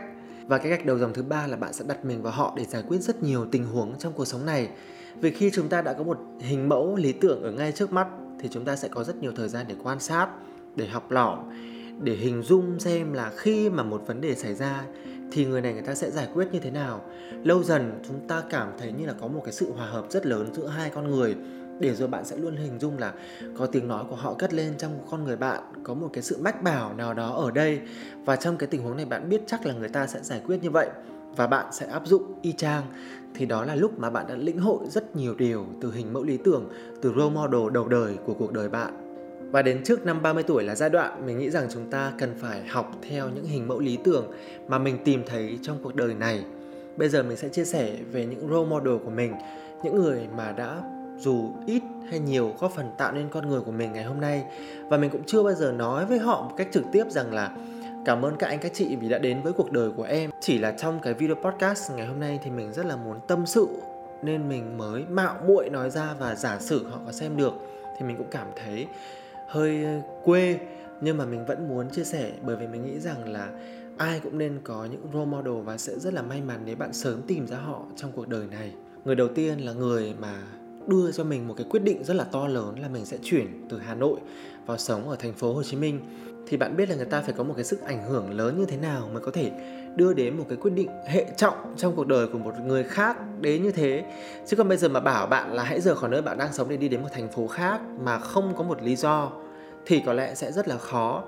Và 0.47 0.57
cái 0.57 0.69
gạch 0.69 0.85
đầu 0.85 0.97
dòng 0.97 1.13
thứ 1.13 1.23
ba 1.23 1.47
là 1.47 1.57
bạn 1.57 1.73
sẽ 1.73 1.85
đặt 1.87 2.05
mình 2.05 2.21
vào 2.21 2.33
họ 2.33 2.53
để 2.57 2.65
giải 2.65 2.83
quyết 2.87 3.01
rất 3.01 3.23
nhiều 3.23 3.45
tình 3.51 3.65
huống 3.65 3.99
trong 3.99 4.13
cuộc 4.13 4.25
sống 4.25 4.45
này. 4.45 4.69
Vì 5.15 5.31
khi 5.31 5.51
chúng 5.53 5.69
ta 5.69 5.81
đã 5.81 5.93
có 5.93 6.03
một 6.03 6.17
hình 6.39 6.69
mẫu 6.69 6.95
lý 6.95 7.11
tưởng 7.11 7.43
ở 7.43 7.51
ngay 7.51 7.71
trước 7.71 7.93
mắt, 7.93 8.07
thì 8.39 8.49
chúng 8.51 8.65
ta 8.65 8.75
sẽ 8.75 8.87
có 8.87 9.03
rất 9.03 9.15
nhiều 9.15 9.31
thời 9.35 9.49
gian 9.49 9.65
để 9.69 9.75
quan 9.83 9.99
sát, 9.99 10.27
để 10.75 10.87
học 10.87 11.11
lỏm 11.11 11.39
để 11.99 12.15
hình 12.15 12.43
dung 12.43 12.79
xem 12.79 13.13
là 13.13 13.31
khi 13.35 13.69
mà 13.69 13.83
một 13.83 14.03
vấn 14.07 14.21
đề 14.21 14.35
xảy 14.35 14.55
ra 14.55 14.83
thì 15.31 15.45
người 15.45 15.61
này 15.61 15.73
người 15.73 15.81
ta 15.81 15.95
sẽ 15.95 16.11
giải 16.11 16.27
quyết 16.33 16.47
như 16.51 16.59
thế 16.59 16.71
nào? 16.71 17.01
Lâu 17.43 17.63
dần 17.63 17.99
chúng 18.07 18.27
ta 18.27 18.43
cảm 18.49 18.71
thấy 18.79 18.91
như 18.91 19.05
là 19.05 19.13
có 19.21 19.27
một 19.27 19.41
cái 19.45 19.53
sự 19.53 19.71
hòa 19.73 19.85
hợp 19.85 20.05
rất 20.09 20.25
lớn 20.25 20.49
giữa 20.53 20.67
hai 20.67 20.89
con 20.89 21.11
người. 21.11 21.35
Để 21.79 21.95
rồi 21.95 22.07
bạn 22.07 22.25
sẽ 22.25 22.37
luôn 22.37 22.55
hình 22.55 22.79
dung 22.79 22.97
là 22.97 23.13
có 23.57 23.65
tiếng 23.65 23.87
nói 23.87 24.03
của 24.09 24.15
họ 24.15 24.33
cất 24.33 24.53
lên 24.53 24.73
trong 24.77 24.91
con 25.11 25.23
người 25.23 25.35
bạn, 25.35 25.63
có 25.83 25.93
một 25.93 26.09
cái 26.13 26.23
sự 26.23 26.37
mách 26.41 26.63
bảo 26.63 26.93
nào 26.93 27.13
đó 27.13 27.29
ở 27.29 27.51
đây. 27.51 27.79
Và 28.25 28.35
trong 28.35 28.57
cái 28.57 28.67
tình 28.67 28.83
huống 28.83 28.97
này 28.97 29.05
bạn 29.05 29.29
biết 29.29 29.41
chắc 29.47 29.65
là 29.65 29.73
người 29.73 29.89
ta 29.89 30.07
sẽ 30.07 30.19
giải 30.23 30.41
quyết 30.45 30.63
như 30.63 30.69
vậy. 30.69 30.89
Và 31.35 31.47
bạn 31.47 31.65
sẽ 31.71 31.85
áp 31.85 32.07
dụng 32.07 32.39
y 32.41 32.51
chang. 32.51 32.83
Thì 33.35 33.45
đó 33.45 33.65
là 33.65 33.75
lúc 33.75 33.99
mà 33.99 34.09
bạn 34.09 34.25
đã 34.27 34.35
lĩnh 34.35 34.59
hội 34.59 34.79
rất 34.89 35.15
nhiều 35.15 35.35
điều 35.35 35.65
từ 35.81 35.91
hình 35.91 36.13
mẫu 36.13 36.23
lý 36.23 36.37
tưởng, 36.37 36.69
từ 37.01 37.13
role 37.15 37.29
model 37.29 37.73
đầu 37.73 37.87
đời 37.89 38.17
của 38.25 38.33
cuộc 38.33 38.53
đời 38.53 38.69
bạn 38.69 39.06
và 39.51 39.61
đến 39.61 39.83
trước 39.83 40.05
năm 40.05 40.21
30 40.21 40.43
tuổi 40.43 40.63
là 40.63 40.75
giai 40.75 40.89
đoạn 40.89 41.25
mình 41.25 41.39
nghĩ 41.39 41.49
rằng 41.49 41.67
chúng 41.73 41.89
ta 41.89 42.13
cần 42.19 42.35
phải 42.41 42.67
học 42.67 42.91
theo 43.09 43.29
những 43.35 43.45
hình 43.45 43.67
mẫu 43.67 43.79
lý 43.79 43.97
tưởng 44.03 44.31
mà 44.67 44.79
mình 44.79 44.97
tìm 45.05 45.23
thấy 45.27 45.59
trong 45.61 45.77
cuộc 45.83 45.95
đời 45.95 46.13
này. 46.13 46.43
Bây 46.97 47.09
giờ 47.09 47.23
mình 47.23 47.37
sẽ 47.37 47.49
chia 47.49 47.65
sẻ 47.65 47.95
về 48.11 48.25
những 48.25 48.49
role 48.49 48.69
model 48.69 48.97
của 49.03 49.09
mình, 49.09 49.33
những 49.83 49.95
người 49.95 50.27
mà 50.37 50.51
đã 50.51 50.81
dù 51.19 51.51
ít 51.65 51.81
hay 52.09 52.19
nhiều 52.19 52.55
góp 52.59 52.71
phần 52.75 52.91
tạo 52.97 53.11
nên 53.11 53.29
con 53.29 53.49
người 53.49 53.61
của 53.61 53.71
mình 53.71 53.93
ngày 53.93 54.03
hôm 54.03 54.21
nay 54.21 54.43
và 54.89 54.97
mình 54.97 55.09
cũng 55.09 55.23
chưa 55.25 55.43
bao 55.43 55.53
giờ 55.53 55.71
nói 55.71 56.05
với 56.05 56.19
họ 56.19 56.41
một 56.41 56.53
cách 56.57 56.67
trực 56.71 56.83
tiếp 56.91 57.03
rằng 57.09 57.33
là 57.33 57.51
cảm 58.05 58.25
ơn 58.25 58.35
các 58.37 58.47
anh 58.47 58.59
các 58.59 58.71
chị 58.75 58.95
vì 58.95 59.09
đã 59.09 59.17
đến 59.17 59.41
với 59.41 59.53
cuộc 59.53 59.71
đời 59.71 59.91
của 59.97 60.03
em 60.03 60.29
chỉ 60.39 60.57
là 60.57 60.71
trong 60.71 60.99
cái 60.99 61.13
video 61.13 61.35
podcast 61.35 61.91
ngày 61.91 62.07
hôm 62.07 62.19
nay 62.19 62.39
thì 62.43 62.51
mình 62.51 62.73
rất 62.73 62.85
là 62.85 62.95
muốn 62.95 63.19
tâm 63.27 63.45
sự 63.45 63.67
nên 64.21 64.49
mình 64.49 64.77
mới 64.77 65.03
mạo 65.09 65.35
muội 65.47 65.69
nói 65.69 65.89
ra 65.89 66.15
và 66.19 66.35
giả 66.35 66.59
sử 66.59 66.87
họ 66.89 66.99
có 67.05 67.11
xem 67.11 67.37
được 67.37 67.53
thì 67.97 68.05
mình 68.05 68.17
cũng 68.17 68.27
cảm 68.31 68.47
thấy 68.63 68.87
hơi 69.47 69.83
ờ, 69.83 70.01
quê. 70.23 70.59
Nhưng 71.01 71.17
mà 71.17 71.25
mình 71.25 71.45
vẫn 71.45 71.67
muốn 71.69 71.89
chia 71.89 72.03
sẻ 72.03 72.31
bởi 72.45 72.55
vì 72.55 72.67
mình 72.67 72.85
nghĩ 72.85 72.99
rằng 72.99 73.31
là 73.33 73.49
ai 73.97 74.19
cũng 74.23 74.37
nên 74.37 74.59
có 74.63 74.87
những 74.91 75.01
role 75.13 75.25
model 75.25 75.63
và 75.63 75.77
sẽ 75.77 75.99
rất 75.99 76.13
là 76.13 76.21
may 76.21 76.41
mắn 76.41 76.61
nếu 76.65 76.75
bạn 76.75 76.93
sớm 76.93 77.21
tìm 77.27 77.47
ra 77.47 77.57
họ 77.57 77.85
trong 77.95 78.11
cuộc 78.11 78.27
đời 78.27 78.47
này. 78.51 78.73
Người 79.05 79.15
đầu 79.15 79.27
tiên 79.27 79.59
là 79.59 79.73
người 79.73 80.13
mà 80.19 80.43
đưa 80.87 81.11
cho 81.11 81.23
mình 81.23 81.47
một 81.47 81.53
cái 81.57 81.67
quyết 81.69 81.83
định 81.83 82.03
rất 82.03 82.13
là 82.13 82.23
to 82.23 82.47
lớn 82.47 82.79
là 82.79 82.87
mình 82.87 83.05
sẽ 83.05 83.17
chuyển 83.23 83.67
từ 83.69 83.79
Hà 83.79 83.95
Nội 83.95 84.19
vào 84.65 84.77
sống 84.77 85.09
ở 85.09 85.15
thành 85.15 85.33
phố 85.33 85.53
Hồ 85.53 85.63
Chí 85.63 85.77
Minh 85.77 85.99
thì 86.49 86.57
bạn 86.57 86.75
biết 86.75 86.89
là 86.89 86.95
người 86.95 87.05
ta 87.05 87.21
phải 87.21 87.33
có 87.37 87.43
một 87.43 87.53
cái 87.55 87.63
sức 87.63 87.81
ảnh 87.85 88.03
hưởng 88.03 88.37
lớn 88.37 88.59
như 88.59 88.65
thế 88.65 88.77
nào 88.77 89.09
mới 89.13 89.21
có 89.21 89.31
thể 89.31 89.51
đưa 89.95 90.13
đến 90.13 90.37
một 90.37 90.45
cái 90.49 90.57
quyết 90.57 90.71
định 90.71 90.89
hệ 91.05 91.25
trọng 91.37 91.73
trong 91.77 91.95
cuộc 91.95 92.07
đời 92.07 92.27
của 92.27 92.37
một 92.37 92.53
người 92.65 92.83
khác 92.83 93.17
đến 93.41 93.63
như 93.63 93.71
thế. 93.71 94.05
Chứ 94.47 94.55
còn 94.55 94.67
bây 94.67 94.77
giờ 94.77 94.89
mà 94.89 94.99
bảo 94.99 95.27
bạn 95.27 95.53
là 95.53 95.63
hãy 95.63 95.81
rời 95.81 95.95
khỏi 95.95 96.09
nơi 96.09 96.21
bạn 96.21 96.37
đang 96.37 96.53
sống 96.53 96.69
để 96.69 96.77
đi 96.77 96.89
đến 96.89 97.01
một 97.01 97.09
thành 97.13 97.31
phố 97.31 97.47
khác 97.47 97.81
mà 98.03 98.19
không 98.19 98.53
có 98.57 98.63
một 98.63 98.81
lý 98.81 98.95
do 98.95 99.31
thì 99.85 100.01
có 100.05 100.13
lẽ 100.13 100.35
sẽ 100.35 100.51
rất 100.51 100.67
là 100.67 100.77
khó. 100.77 101.23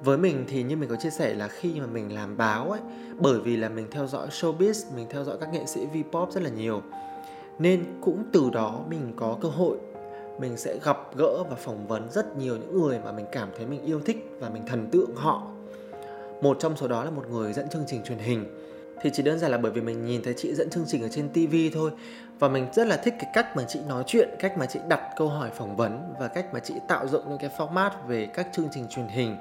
Với 0.00 0.18
mình 0.18 0.44
thì 0.48 0.62
như 0.62 0.76
mình 0.76 0.88
có 0.88 0.96
chia 0.96 1.10
sẻ 1.10 1.34
là 1.34 1.48
khi 1.48 1.80
mà 1.80 1.86
mình 1.86 2.14
làm 2.14 2.36
báo 2.36 2.70
ấy, 2.70 2.80
bởi 3.18 3.40
vì 3.40 3.56
là 3.56 3.68
mình 3.68 3.86
theo 3.90 4.06
dõi 4.06 4.26
showbiz, 4.30 4.96
mình 4.96 5.06
theo 5.10 5.24
dõi 5.24 5.36
các 5.40 5.52
nghệ 5.52 5.66
sĩ 5.66 5.86
v-pop 5.94 6.30
rất 6.30 6.42
là 6.42 6.50
nhiều, 6.50 6.82
nên 7.58 7.84
cũng 8.00 8.24
từ 8.32 8.50
đó 8.52 8.80
mình 8.88 9.12
có 9.16 9.38
cơ 9.40 9.48
hội 9.48 9.76
mình 10.38 10.56
sẽ 10.56 10.78
gặp 10.84 11.16
gỡ 11.16 11.42
và 11.50 11.56
phỏng 11.56 11.86
vấn 11.86 12.10
rất 12.10 12.36
nhiều 12.36 12.56
những 12.56 12.80
người 12.80 12.98
mà 13.04 13.12
mình 13.12 13.26
cảm 13.32 13.48
thấy 13.56 13.66
mình 13.66 13.84
yêu 13.84 14.00
thích 14.00 14.30
và 14.40 14.48
mình 14.48 14.62
thần 14.66 14.88
tượng 14.92 15.14
họ 15.16 15.42
một 16.42 16.56
trong 16.60 16.76
số 16.76 16.88
đó 16.88 17.04
là 17.04 17.10
một 17.10 17.28
người 17.30 17.52
dẫn 17.52 17.68
chương 17.68 17.84
trình 17.86 18.02
truyền 18.04 18.18
hình 18.18 18.46
thì 19.02 19.10
chỉ 19.12 19.22
đơn 19.22 19.38
giản 19.38 19.50
là 19.50 19.58
bởi 19.58 19.72
vì 19.72 19.80
mình 19.80 20.04
nhìn 20.04 20.22
thấy 20.22 20.34
chị 20.36 20.54
dẫn 20.54 20.70
chương 20.70 20.84
trình 20.86 21.02
ở 21.02 21.08
trên 21.08 21.28
TV 21.28 21.54
thôi 21.74 21.90
và 22.38 22.48
mình 22.48 22.66
rất 22.72 22.86
là 22.86 22.96
thích 22.96 23.14
cái 23.18 23.30
cách 23.34 23.56
mà 23.56 23.64
chị 23.68 23.80
nói 23.88 24.04
chuyện, 24.06 24.28
cách 24.38 24.58
mà 24.58 24.66
chị 24.66 24.80
đặt 24.88 25.00
câu 25.16 25.28
hỏi 25.28 25.50
phỏng 25.54 25.76
vấn 25.76 26.14
và 26.18 26.28
cách 26.28 26.46
mà 26.52 26.60
chị 26.60 26.74
tạo 26.88 27.08
dựng 27.08 27.24
những 27.28 27.38
cái 27.38 27.50
format 27.56 27.90
về 28.06 28.26
các 28.26 28.48
chương 28.52 28.68
trình 28.72 28.86
truyền 28.90 29.06
hình. 29.06 29.36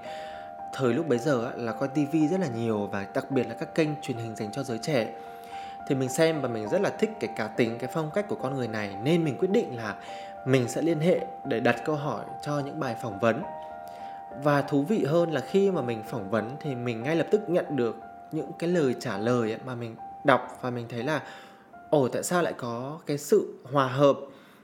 Thời 0.74 0.94
lúc 0.94 1.08
bấy 1.08 1.18
giờ 1.18 1.52
là 1.56 1.72
coi 1.72 1.90
TV 1.90 2.16
rất 2.32 2.40
là 2.40 2.48
nhiều 2.48 2.90
và 2.92 3.06
đặc 3.14 3.32
biệt 3.32 3.48
là 3.48 3.56
các 3.60 3.76
kênh 3.76 3.90
truyền 4.02 4.18
hình 4.18 4.36
dành 4.36 4.52
cho 4.52 4.64
giới 4.64 4.78
trẻ. 4.78 5.14
Thì 5.88 5.96
mình 5.96 6.10
xem 6.10 6.42
và 6.42 6.48
mình 6.48 6.70
rất 6.70 6.82
là 6.82 6.90
thích 6.90 7.10
cái 7.20 7.30
cá 7.36 7.48
tính, 7.48 7.78
cái 7.80 7.90
phong 7.94 8.10
cách 8.14 8.26
của 8.30 8.36
con 8.36 8.56
người 8.56 8.68
này. 8.68 8.96
Nên 9.04 9.24
mình 9.24 9.38
quyết 9.40 9.52
định 9.52 9.78
là 9.78 9.96
mình 10.46 10.68
sẽ 10.68 10.82
liên 10.82 11.00
hệ 11.00 11.20
để 11.46 11.60
đặt 11.60 11.76
câu 11.86 11.96
hỏi 11.96 12.26
cho 12.46 12.60
những 12.60 12.80
bài 12.80 12.96
phỏng 13.02 13.20
vấn. 13.20 13.44
Và 14.44 14.62
thú 14.62 14.86
vị 14.90 15.04
hơn 15.04 15.32
là 15.32 15.42
khi 15.42 15.72
mà 15.72 15.82
mình 15.82 16.04
phỏng 16.04 16.30
vấn 16.30 16.56
thì 16.62 16.76
mình 16.76 17.04
ngay 17.04 17.16
lập 17.16 17.28
tức 17.32 17.42
nhận 17.48 17.76
được 17.76 17.96
những 18.32 18.52
cái 18.60 18.70
lời 18.70 18.96
trả 19.00 19.18
lời 19.18 19.58
mà 19.66 19.76
mình 19.76 19.96
đọc 20.24 20.58
và 20.62 20.70
mình 20.70 20.86
thấy 20.90 21.04
là 21.04 21.22
ồ 21.90 22.08
tại 22.08 22.24
sao 22.24 22.42
lại 22.42 22.54
có 22.58 23.00
cái 23.06 23.18
sự 23.18 23.60
hòa 23.72 23.88
hợp 23.88 24.18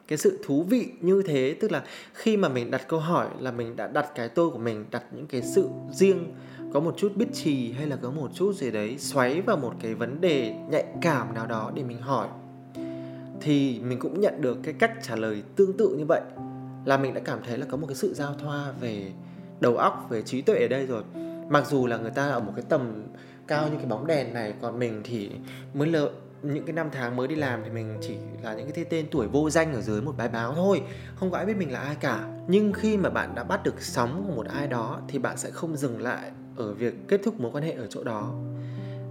cái 0.09 0.17
sự 0.17 0.39
thú 0.45 0.63
vị 0.63 0.87
như 1.01 1.23
thế, 1.25 1.55
tức 1.59 1.71
là 1.71 1.83
khi 2.13 2.37
mà 2.37 2.49
mình 2.49 2.71
đặt 2.71 2.87
câu 2.87 2.99
hỏi 2.99 3.27
là 3.39 3.51
mình 3.51 3.75
đã 3.75 3.87
đặt 3.87 4.11
cái 4.15 4.29
tôi 4.29 4.49
của 4.49 4.57
mình, 4.57 4.85
đặt 4.91 5.03
những 5.11 5.27
cái 5.27 5.41
sự 5.41 5.69
riêng, 5.91 6.33
có 6.73 6.79
một 6.79 6.93
chút 6.97 7.15
biết 7.15 7.27
trì 7.33 7.71
hay 7.71 7.87
là 7.87 7.95
có 7.95 8.11
một 8.11 8.29
chút 8.33 8.55
gì 8.55 8.71
đấy 8.71 8.97
xoáy 8.97 9.41
vào 9.41 9.57
một 9.57 9.73
cái 9.81 9.95
vấn 9.95 10.21
đề 10.21 10.55
nhạy 10.71 10.85
cảm 11.01 11.33
nào 11.33 11.47
đó 11.47 11.71
để 11.75 11.83
mình 11.83 12.01
hỏi, 12.01 12.27
thì 13.41 13.79
mình 13.79 13.99
cũng 13.99 14.21
nhận 14.21 14.41
được 14.41 14.57
cái 14.63 14.73
cách 14.73 14.91
trả 15.01 15.15
lời 15.15 15.43
tương 15.55 15.77
tự 15.77 15.95
như 15.97 16.05
vậy, 16.07 16.21
là 16.85 16.97
mình 16.97 17.13
đã 17.13 17.21
cảm 17.25 17.39
thấy 17.47 17.57
là 17.57 17.65
có 17.69 17.77
một 17.77 17.87
cái 17.87 17.95
sự 17.95 18.13
giao 18.13 18.33
thoa 18.33 18.71
về 18.81 19.11
đầu 19.59 19.77
óc, 19.77 20.07
về 20.09 20.21
trí 20.21 20.41
tuệ 20.41 20.55
ở 20.55 20.67
đây 20.67 20.85
rồi. 20.85 21.03
Mặc 21.49 21.67
dù 21.67 21.87
là 21.87 21.97
người 21.97 22.11
ta 22.11 22.29
ở 22.29 22.39
một 22.39 22.53
cái 22.55 22.65
tầm 22.69 23.03
cao 23.47 23.67
như 23.67 23.75
cái 23.77 23.85
bóng 23.85 24.07
đèn 24.07 24.33
này, 24.33 24.53
còn 24.61 24.79
mình 24.79 25.01
thì 25.03 25.29
mới 25.73 25.87
lờ 25.87 26.11
những 26.41 26.65
cái 26.65 26.73
năm 26.73 26.89
tháng 26.91 27.15
mới 27.15 27.27
đi 27.27 27.35
làm 27.35 27.61
thì 27.63 27.69
mình 27.69 27.97
chỉ 28.01 28.15
là 28.43 28.53
những 28.53 28.71
cái 28.71 28.85
tên 28.85 29.05
tuổi 29.11 29.27
vô 29.27 29.49
danh 29.49 29.73
ở 29.73 29.81
dưới 29.81 30.01
một 30.01 30.17
bài 30.17 30.29
báo 30.29 30.53
thôi, 30.55 30.81
không 31.15 31.31
có 31.31 31.37
ai 31.37 31.45
biết 31.45 31.57
mình 31.57 31.71
là 31.71 31.79
ai 31.79 31.95
cả. 31.95 32.27
Nhưng 32.47 32.73
khi 32.73 32.97
mà 32.97 33.09
bạn 33.09 33.35
đã 33.35 33.43
bắt 33.43 33.63
được 33.63 33.81
sóng 33.81 34.23
của 34.27 34.35
một 34.35 34.45
ai 34.47 34.67
đó 34.67 35.01
thì 35.07 35.19
bạn 35.19 35.37
sẽ 35.37 35.51
không 35.51 35.77
dừng 35.77 36.01
lại 36.01 36.31
ở 36.55 36.73
việc 36.73 37.07
kết 37.07 37.21
thúc 37.23 37.39
mối 37.39 37.51
quan 37.51 37.63
hệ 37.63 37.71
ở 37.71 37.87
chỗ 37.89 38.03
đó. 38.03 38.33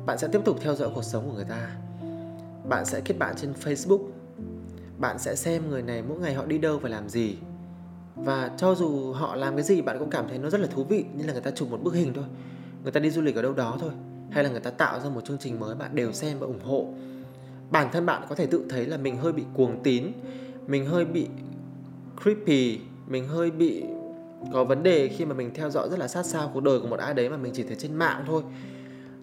Bạn 0.06 0.18
sẽ 0.18 0.28
tiếp 0.32 0.40
tục 0.44 0.58
theo 0.61 0.75
dõi 0.75 0.90
cuộc 0.94 1.04
sống 1.04 1.26
của 1.26 1.35
người 1.35 1.47
ta. 1.49 1.70
Bạn 2.68 2.85
sẽ 2.85 3.00
kết 3.00 3.14
bạn 3.18 3.35
trên 3.37 3.52
facebook. 3.64 4.06
Bạn 4.99 5.18
sẽ 5.18 5.35
xem 5.35 5.70
người 5.70 5.82
này 5.82 6.02
mỗi 6.02 6.18
ngày 6.18 6.35
họ 6.35 6.44
đi 6.47 6.58
đâu 6.58 6.78
và 6.78 6.88
làm 6.88 7.08
gì. 7.08 7.37
Và 8.16 8.50
cho 8.56 8.75
dù 8.75 9.12
họ 9.12 9.37
làm 9.37 9.56
cái 9.56 9.64
gì, 9.64 9.82
bạn 9.82 9.99
cũng 9.99 10.11
cảm 10.11 10.28
thấy 10.28 10.38
nó 10.38 10.50
rất 10.50 10.61
là 10.61 10.66
thú 10.66 10.85
vị, 10.85 11.04
như 11.14 11.26
là 11.26 11.32
người 11.32 11.42
ta 11.42 11.50
chụp 11.50 11.70
một 11.70 11.82
bức 11.82 11.94
hình 11.94 12.12
thôi. 12.14 12.25
Người 12.82 12.92
ta 12.92 13.00
đi 13.00 13.11
du 13.11 13.23
lịch 13.23 13.37
ở 13.37 13.42
đâu 13.42 13.52
đó 13.52 13.76
thôi, 13.80 13.90
hay 14.30 14.44
là 14.44 14.50
người 14.50 14.61
ta 14.61 14.70
tạo 14.70 15.00
ra 15.00 15.11
một 15.11 15.25
chương 15.25 15.38
trình 15.38 15.61
mới 15.61 15.75
bạn 15.75 15.94
đều 15.94 16.12
xem 16.12 16.38
và 16.38 16.47
ủng 16.47 16.64
hộ 16.64 16.88
bản 17.71 17.89
thân 17.93 18.07
bạn 18.07 18.23
có 18.29 18.35
thể 18.35 18.47
tự 18.47 18.65
thấy 18.69 18.87
là 18.87 18.97
mình 18.97 19.17
hơi 19.17 19.33
bị 19.33 19.45
cuồng 19.55 19.83
tín, 19.83 20.05
mình 20.67 20.87
hơi 20.87 21.05
bị 21.05 21.27
creepy, 22.23 22.81
mình 23.07 23.29
hơi 23.29 23.51
bị 23.51 23.85
có 24.53 24.65
vấn 24.65 24.83
đề 24.83 25.09
khi 25.09 25.25
mà 25.25 25.35
mình 25.35 25.51
theo 25.55 25.71
dõi 25.71 25.89
rất 25.91 25.99
là 25.99 26.09
sát 26.09 26.27
sao 26.27 26.51
cuộc 26.55 26.61
đời 26.61 26.81
của 26.81 26.89
một 26.89 26.99
ai 26.99 27.15
đấy 27.15 27.31
mà 27.31 27.37
mình 27.37 27.53
chỉ 27.55 27.63
thấy 27.63 27.77
trên 27.77 27.95
mạng 27.95 28.25
thôi. 28.27 28.43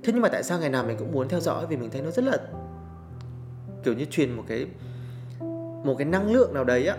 Thế 0.04 0.14
nhưng 0.14 0.22
mà 0.22 0.30
tại 0.30 0.44
sao 0.44 0.60
ngày 0.60 0.70
nào 0.70 0.84
mình 0.84 0.98
cũng 1.00 1.12
muốn 1.12 1.28
theo 1.28 1.40
dõi 1.40 1.66
vì 1.68 1.78
mình 1.78 1.90
thấy 1.90 2.02
nó 2.02 2.12
rất 2.12 2.26
là, 2.26 2.38
kiểu 3.84 3.94
như, 3.94 4.06
truyền 4.06 4.32
một 4.32 4.44
cái 4.48 4.66
một 5.86 5.96
cái 5.98 6.06
năng 6.06 6.32
lượng 6.32 6.54
nào 6.54 6.64
đấy 6.64 6.88
á, 6.88 6.98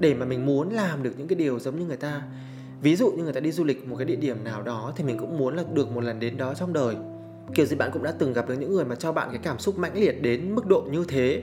để 0.00 0.14
mà 0.14 0.24
mình 0.24 0.46
muốn 0.46 0.70
làm 0.70 1.02
được 1.02 1.12
những 1.18 1.28
cái 1.28 1.36
điều 1.36 1.58
giống 1.58 1.78
như 1.78 1.86
người 1.86 1.96
ta. 1.96 2.22
Ví 2.82 2.96
dụ 2.96 3.10
như 3.10 3.22
người 3.22 3.32
ta 3.32 3.40
đi 3.40 3.52
du 3.52 3.64
lịch 3.64 3.88
một 3.88 3.96
cái 3.96 4.04
địa 4.04 4.16
điểm 4.16 4.44
nào 4.44 4.62
đó 4.62 4.92
thì 4.96 5.04
mình 5.04 5.18
cũng 5.18 5.38
muốn 5.38 5.56
là 5.56 5.64
được 5.72 5.90
một 5.90 6.04
lần 6.04 6.20
đến 6.20 6.36
đó 6.36 6.54
trong 6.54 6.72
đời 6.72 6.96
kiểu 7.54 7.66
gì 7.66 7.76
bạn 7.76 7.90
cũng 7.92 8.02
đã 8.02 8.12
từng 8.18 8.32
gặp 8.32 8.48
được 8.48 8.54
những 8.54 8.72
người 8.72 8.84
mà 8.84 8.94
cho 8.94 9.12
bạn 9.12 9.28
cái 9.30 9.40
cảm 9.42 9.58
xúc 9.58 9.78
mãnh 9.78 9.94
liệt 9.94 10.22
đến 10.22 10.54
mức 10.54 10.66
độ 10.66 10.86
như 10.90 11.04
thế. 11.08 11.42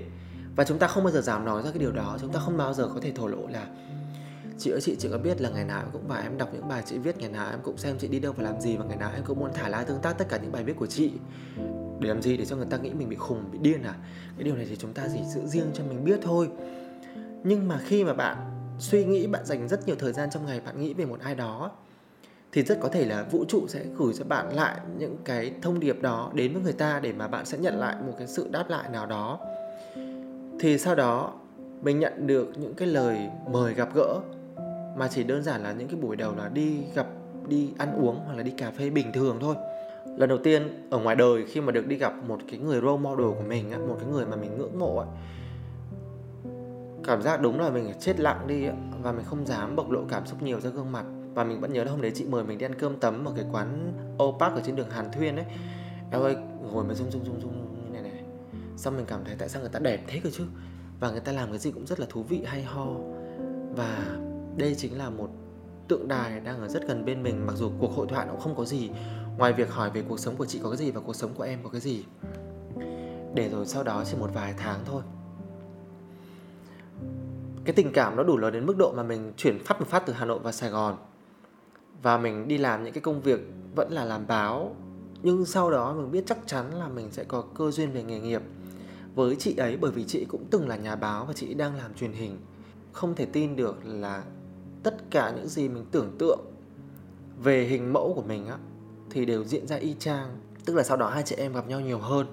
Và 0.55 0.63
chúng 0.63 0.79
ta 0.79 0.87
không 0.87 1.03
bao 1.03 1.13
giờ 1.13 1.21
dám 1.21 1.45
nói 1.45 1.63
ra 1.63 1.69
cái 1.69 1.79
điều 1.79 1.91
đó, 1.91 2.17
chúng 2.21 2.31
ta 2.31 2.39
không 2.39 2.57
bao 2.57 2.73
giờ 2.73 2.89
có 2.93 2.99
thể 3.01 3.11
thổ 3.11 3.27
lộ 3.27 3.47
là, 3.47 3.67
chị 4.57 4.71
ơi, 4.71 4.81
chị 4.81 4.95
chỉ 4.99 5.09
có 5.11 5.17
biết 5.17 5.41
là 5.41 5.49
ngày 5.49 5.65
nào 5.65 5.79
em 5.79 5.89
cũng 5.93 6.07
vào 6.07 6.21
em 6.21 6.37
đọc 6.37 6.49
những 6.53 6.67
bài 6.67 6.83
chị 6.85 6.97
viết, 6.97 7.17
ngày 7.17 7.29
nào 7.29 7.49
em 7.49 7.59
cũng 7.63 7.77
xem 7.77 7.95
chị 7.99 8.07
đi 8.07 8.19
đâu 8.19 8.33
và 8.37 8.43
làm 8.43 8.61
gì 8.61 8.77
và 8.77 8.85
ngày 8.85 8.97
nào 8.97 9.11
em 9.15 9.23
cũng 9.25 9.39
muốn 9.39 9.53
thả 9.53 9.69
lá 9.69 9.83
tương 9.83 10.01
tác 10.01 10.17
tất 10.17 10.29
cả 10.29 10.39
những 10.43 10.51
bài 10.51 10.63
viết 10.63 10.75
của 10.75 10.87
chị. 10.87 11.11
Để 11.99 12.09
làm 12.09 12.21
gì? 12.21 12.37
Để 12.37 12.45
cho 12.45 12.55
người 12.55 12.65
ta 12.69 12.77
nghĩ 12.77 12.93
mình 12.93 13.09
bị 13.09 13.15
khùng, 13.15 13.51
bị 13.51 13.59
điên 13.61 13.83
à? 13.83 13.95
Cái 14.37 14.43
điều 14.43 14.55
này 14.55 14.65
thì 14.69 14.75
chúng 14.75 14.93
ta 14.93 15.03
chỉ 15.13 15.19
giữ 15.33 15.41
riêng 15.45 15.71
cho 15.73 15.83
mình 15.83 16.05
biết 16.05 16.19
thôi. 16.21 16.49
Nhưng 17.43 17.67
mà 17.67 17.79
khi 17.85 18.03
mà 18.03 18.13
bạn 18.13 18.37
suy 18.79 19.05
nghĩ, 19.05 19.27
bạn 19.27 19.45
dành 19.45 19.67
rất 19.67 19.87
nhiều 19.87 19.95
thời 19.99 20.13
gian 20.13 20.29
trong 20.29 20.45
ngày 20.45 20.59
bạn 20.59 20.81
nghĩ 20.81 20.93
về 20.93 21.05
một 21.05 21.19
ai 21.19 21.35
đó 21.35 21.71
thì 22.55 22.63
rất 22.63 22.79
có 22.81 22.89
thể 22.89 23.05
là 23.05 23.25
vũ 23.31 23.45
trụ 23.47 23.67
sẽ 23.67 23.85
gửi 23.97 24.13
cho 24.13 24.25
bạn 24.25 24.55
lại 24.55 24.77
những 24.97 25.17
cái 25.25 25.51
thông 25.61 25.79
điệp 25.79 26.01
đó 26.01 26.31
đến 26.33 26.53
với 26.53 26.61
người 26.61 26.73
ta 26.73 26.99
để 26.99 27.13
mà 27.13 27.27
bạn 27.27 27.45
sẽ 27.45 27.57
nhận 27.57 27.79
lại 27.79 27.95
một 28.07 28.13
cái 28.17 28.27
sự 28.27 28.47
đáp 28.51 28.69
lại 28.69 28.89
nào 28.89 29.05
đó. 29.05 29.39
Thì 30.59 30.77
sau 30.77 30.95
đó, 30.95 31.33
mình 31.81 31.99
nhận 31.99 32.27
được 32.27 32.51
những 32.57 32.73
cái 32.73 32.87
lời 32.87 33.29
mời 33.51 33.73
gặp 33.73 33.89
gỡ, 33.95 34.19
mà 34.97 35.07
chỉ 35.07 35.23
đơn 35.23 35.43
giản 35.43 35.63
là 35.63 35.71
những 35.71 35.87
cái 35.87 35.99
buổi 36.01 36.15
đầu 36.15 36.35
là 36.35 36.49
đi 36.49 36.83
gặp, 36.95 37.07
đi 37.47 37.69
ăn 37.77 37.93
uống 38.01 38.19
hoặc 38.25 38.37
là 38.37 38.43
đi 38.43 38.51
cà 38.51 38.71
phê 38.71 38.89
bình 38.89 39.11
thường 39.13 39.37
thôi. 39.41 39.55
Lần 40.17 40.29
đầu 40.29 40.37
tiên, 40.37 40.87
ở 40.89 40.99
ngoài 40.99 41.15
đời 41.15 41.45
khi 41.47 41.61
mà 41.61 41.71
được 41.71 41.87
đi 41.87 41.95
gặp 41.95 42.13
một 42.27 42.39
cái 42.51 42.59
người 42.59 42.81
role 42.81 42.97
model 42.97 43.27
của 43.27 43.45
mình 43.47 43.87
một 43.87 43.97
cái 43.99 44.09
người 44.09 44.25
mà 44.25 44.35
mình 44.35 44.57
ngưỡng 44.57 44.79
mộ 44.79 45.05
cảm 47.03 47.21
giác 47.21 47.41
đúng 47.41 47.59
là 47.59 47.69
mình 47.69 47.93
chết 47.99 48.19
lặng 48.19 48.47
đi 48.47 48.65
và 49.01 49.11
mình 49.11 49.25
không 49.25 49.45
dám 49.45 49.75
bộc 49.75 49.91
lộ 49.91 50.01
cảm 50.09 50.25
xúc 50.25 50.43
nhiều 50.43 50.59
ra 50.59 50.69
gương 50.69 50.91
mặt 50.91 51.05
và 51.35 51.43
mình 51.43 51.61
vẫn 51.61 51.73
nhớ 51.73 51.83
là 51.83 51.91
hôm 51.91 52.01
đấy 52.01 52.11
chị 52.15 52.25
mời 52.25 52.43
mình 52.43 52.57
đi 52.57 52.65
ăn 52.65 52.75
cơm 52.75 52.99
tấm 52.99 53.25
ở 53.25 53.33
cái 53.35 53.45
quán 53.51 53.93
opac 54.23 54.53
ở 54.53 54.61
trên 54.65 54.75
đường 54.75 54.89
Hàn 54.89 55.11
Thuyên 55.11 55.35
ấy. 55.35 55.45
Em 56.11 56.21
ơi, 56.21 56.35
ngồi 56.71 56.83
mà 56.83 56.93
rung 56.93 57.11
rung 57.11 57.25
rung 57.25 57.41
rung 57.41 57.83
như 57.93 57.99
này 57.99 58.11
này. 58.11 58.23
Xong 58.77 58.97
mình 58.97 59.05
cảm 59.05 59.19
thấy 59.25 59.35
tại 59.39 59.49
sao 59.49 59.61
người 59.61 59.71
ta 59.71 59.79
đẹp 59.79 60.03
thế 60.07 60.21
cơ 60.23 60.29
chứ? 60.33 60.43
Và 60.99 61.11
người 61.11 61.19
ta 61.19 61.31
làm 61.31 61.49
cái 61.49 61.59
gì 61.59 61.71
cũng 61.71 61.85
rất 61.85 61.99
là 61.99 62.05
thú 62.09 62.23
vị, 62.23 62.43
hay 62.45 62.63
ho. 62.63 62.87
Và 63.75 64.17
đây 64.57 64.75
chính 64.75 64.97
là 64.97 65.09
một 65.09 65.29
tượng 65.87 66.07
đài 66.07 66.39
đang 66.39 66.61
ở 66.61 66.67
rất 66.67 66.87
gần 66.87 67.05
bên 67.05 67.23
mình, 67.23 67.45
mặc 67.45 67.53
dù 67.55 67.71
cuộc 67.79 67.91
hội 67.95 68.07
thoại 68.09 68.27
cũng 68.31 68.39
không 68.39 68.55
có 68.55 68.65
gì. 68.65 68.89
Ngoài 69.37 69.53
việc 69.53 69.71
hỏi 69.71 69.89
về 69.89 70.03
cuộc 70.09 70.19
sống 70.19 70.35
của 70.35 70.45
chị 70.45 70.59
có 70.63 70.69
cái 70.69 70.77
gì 70.77 70.91
và 70.91 71.01
cuộc 71.01 71.15
sống 71.15 71.33
của 71.33 71.43
em 71.43 71.59
có 71.63 71.69
cái 71.69 71.81
gì. 71.81 72.03
Để 73.33 73.49
rồi 73.49 73.65
sau 73.65 73.83
đó 73.83 74.03
chỉ 74.05 74.17
một 74.19 74.29
vài 74.33 74.53
tháng 74.57 74.79
thôi. 74.85 75.01
Cái 77.65 77.73
tình 77.73 77.91
cảm 77.93 78.15
nó 78.15 78.23
đủ 78.23 78.37
lớn 78.37 78.53
đến 78.53 78.65
mức 78.65 78.77
độ 78.77 78.93
mà 78.97 79.03
mình 79.03 79.33
chuyển 79.37 79.59
phát 79.65 79.79
một 79.79 79.87
phát 79.87 80.03
từ 80.05 80.13
Hà 80.13 80.25
Nội 80.25 80.39
vào 80.39 80.51
Sài 80.51 80.69
Gòn 80.69 80.97
và 82.01 82.17
mình 82.17 82.47
đi 82.47 82.57
làm 82.57 82.83
những 82.83 82.93
cái 82.93 83.01
công 83.01 83.21
việc 83.21 83.39
vẫn 83.75 83.91
là 83.91 84.05
làm 84.05 84.27
báo. 84.27 84.75
Nhưng 85.23 85.45
sau 85.45 85.71
đó 85.71 85.93
mình 85.93 86.11
biết 86.11 86.23
chắc 86.27 86.37
chắn 86.45 86.73
là 86.73 86.87
mình 86.87 87.11
sẽ 87.11 87.23
có 87.23 87.41
cơ 87.41 87.71
duyên 87.71 87.91
về 87.91 88.03
nghề 88.03 88.19
nghiệp 88.19 88.41
với 89.15 89.35
chị 89.35 89.55
ấy, 89.55 89.77
bởi 89.77 89.91
vì 89.91 90.03
chị 90.03 90.25
cũng 90.29 90.45
từng 90.51 90.67
là 90.67 90.75
nhà 90.75 90.95
báo 90.95 91.25
và 91.25 91.33
chị 91.33 91.53
đang 91.53 91.75
làm 91.75 91.93
truyền 91.93 92.11
hình. 92.11 92.37
Không 92.91 93.15
thể 93.15 93.25
tin 93.25 93.55
được 93.55 93.77
là 93.85 94.23
tất 94.83 94.97
cả 95.09 95.33
những 95.35 95.47
gì 95.47 95.69
mình 95.69 95.85
tưởng 95.91 96.15
tượng 96.19 96.39
về 97.43 97.63
hình 97.63 97.93
mẫu 97.93 98.13
của 98.15 98.21
mình 98.21 98.47
á, 98.47 98.57
thì 99.09 99.25
đều 99.25 99.43
diễn 99.43 99.67
ra 99.67 99.75
y 99.75 99.95
chang. 99.99 100.37
Tức 100.65 100.75
là 100.75 100.83
sau 100.83 100.97
đó 100.97 101.09
hai 101.09 101.23
chị 101.23 101.35
em 101.35 101.53
gặp 101.53 101.67
nhau 101.67 101.81
nhiều 101.81 101.99
hơn 101.99 102.27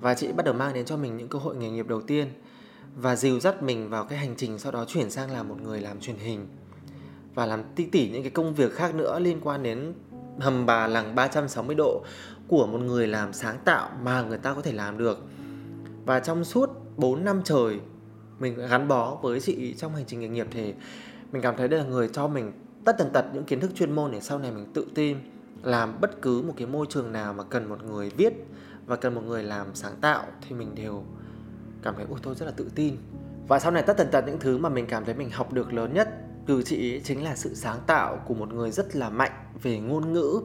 và 0.00 0.14
chị 0.14 0.32
bắt 0.32 0.44
đầu 0.44 0.54
mang 0.54 0.74
đến 0.74 0.84
cho 0.84 0.96
mình 0.96 1.16
những 1.16 1.28
cơ 1.28 1.38
hội 1.38 1.56
nghề 1.56 1.70
nghiệp 1.70 1.88
đầu 1.88 2.00
tiên 2.00 2.26
và 2.96 3.16
dìu 3.16 3.40
dắt 3.40 3.62
mình 3.62 3.88
vào 3.88 4.04
cái 4.04 4.18
hành 4.18 4.34
trình 4.36 4.58
sau 4.58 4.72
đó 4.72 4.84
chuyển 4.84 5.10
sang 5.10 5.30
làm 5.30 5.48
một 5.48 5.56
người 5.62 5.80
làm 5.80 6.00
truyền 6.00 6.16
hình 6.16 6.46
và 7.34 7.46
làm 7.46 7.62
tỉ 7.76 7.86
tỉ 7.86 8.08
những 8.08 8.22
cái 8.22 8.30
công 8.30 8.54
việc 8.54 8.72
khác 8.72 8.94
nữa 8.94 9.18
liên 9.18 9.40
quan 9.42 9.62
đến 9.62 9.94
hầm 10.40 10.66
bà 10.66 10.86
lằng 10.86 11.14
360 11.14 11.76
độ 11.76 12.04
của 12.48 12.66
một 12.66 12.78
người 12.78 13.06
làm 13.06 13.32
sáng 13.32 13.58
tạo 13.64 13.90
mà 14.02 14.22
người 14.22 14.38
ta 14.38 14.54
có 14.54 14.62
thể 14.62 14.72
làm 14.72 14.98
được. 14.98 15.18
Và 16.06 16.20
trong 16.20 16.44
suốt 16.44 16.70
4 16.96 17.24
năm 17.24 17.40
trời, 17.44 17.80
mình 18.38 18.54
gắn 18.68 18.88
bó 18.88 19.18
với 19.22 19.40
chị 19.40 19.74
trong 19.74 19.94
hành 19.94 20.04
trình 20.06 20.20
nghề 20.20 20.28
nghiệp 20.28 20.46
thì 20.50 20.74
mình 21.32 21.42
cảm 21.42 21.56
thấy 21.56 21.68
đây 21.68 21.80
là 21.80 21.86
người 21.86 22.08
cho 22.08 22.28
mình 22.28 22.52
tất 22.84 22.98
tần 22.98 23.10
tật 23.12 23.24
những 23.32 23.44
kiến 23.44 23.60
thức 23.60 23.70
chuyên 23.74 23.92
môn 23.92 24.12
để 24.12 24.20
sau 24.20 24.38
này 24.38 24.50
mình 24.50 24.66
tự 24.74 24.86
tin 24.94 25.16
làm 25.62 26.00
bất 26.00 26.22
cứ 26.22 26.42
một 26.42 26.54
cái 26.56 26.66
môi 26.66 26.86
trường 26.90 27.12
nào 27.12 27.32
mà 27.32 27.44
cần 27.44 27.68
một 27.68 27.84
người 27.84 28.10
viết 28.16 28.32
và 28.86 28.96
cần 28.96 29.14
một 29.14 29.20
người 29.26 29.42
làm 29.42 29.66
sáng 29.74 29.94
tạo 30.00 30.26
thì 30.48 30.56
mình 30.56 30.74
đều 30.74 31.04
cảm 31.82 31.94
thấy, 31.96 32.06
ôi, 32.10 32.18
tôi 32.22 32.34
rất 32.34 32.46
là 32.46 32.52
tự 32.56 32.70
tin 32.74 32.96
và 33.48 33.58
sau 33.58 33.72
này 33.72 33.82
tất 33.82 33.96
tần 33.96 34.08
tật 34.10 34.24
những 34.26 34.38
thứ 34.38 34.58
mà 34.58 34.68
mình 34.68 34.86
cảm 34.86 35.04
thấy 35.04 35.14
mình 35.14 35.30
học 35.30 35.52
được 35.52 35.72
lớn 35.72 35.94
nhất 35.94 36.08
từ 36.46 36.62
chị 36.62 36.94
ấy 36.94 37.00
chính 37.04 37.24
là 37.24 37.36
sự 37.36 37.54
sáng 37.54 37.78
tạo 37.86 38.16
của 38.26 38.34
một 38.34 38.52
người 38.52 38.70
rất 38.70 38.96
là 38.96 39.10
mạnh 39.10 39.32
về 39.62 39.78
ngôn 39.78 40.12
ngữ. 40.12 40.40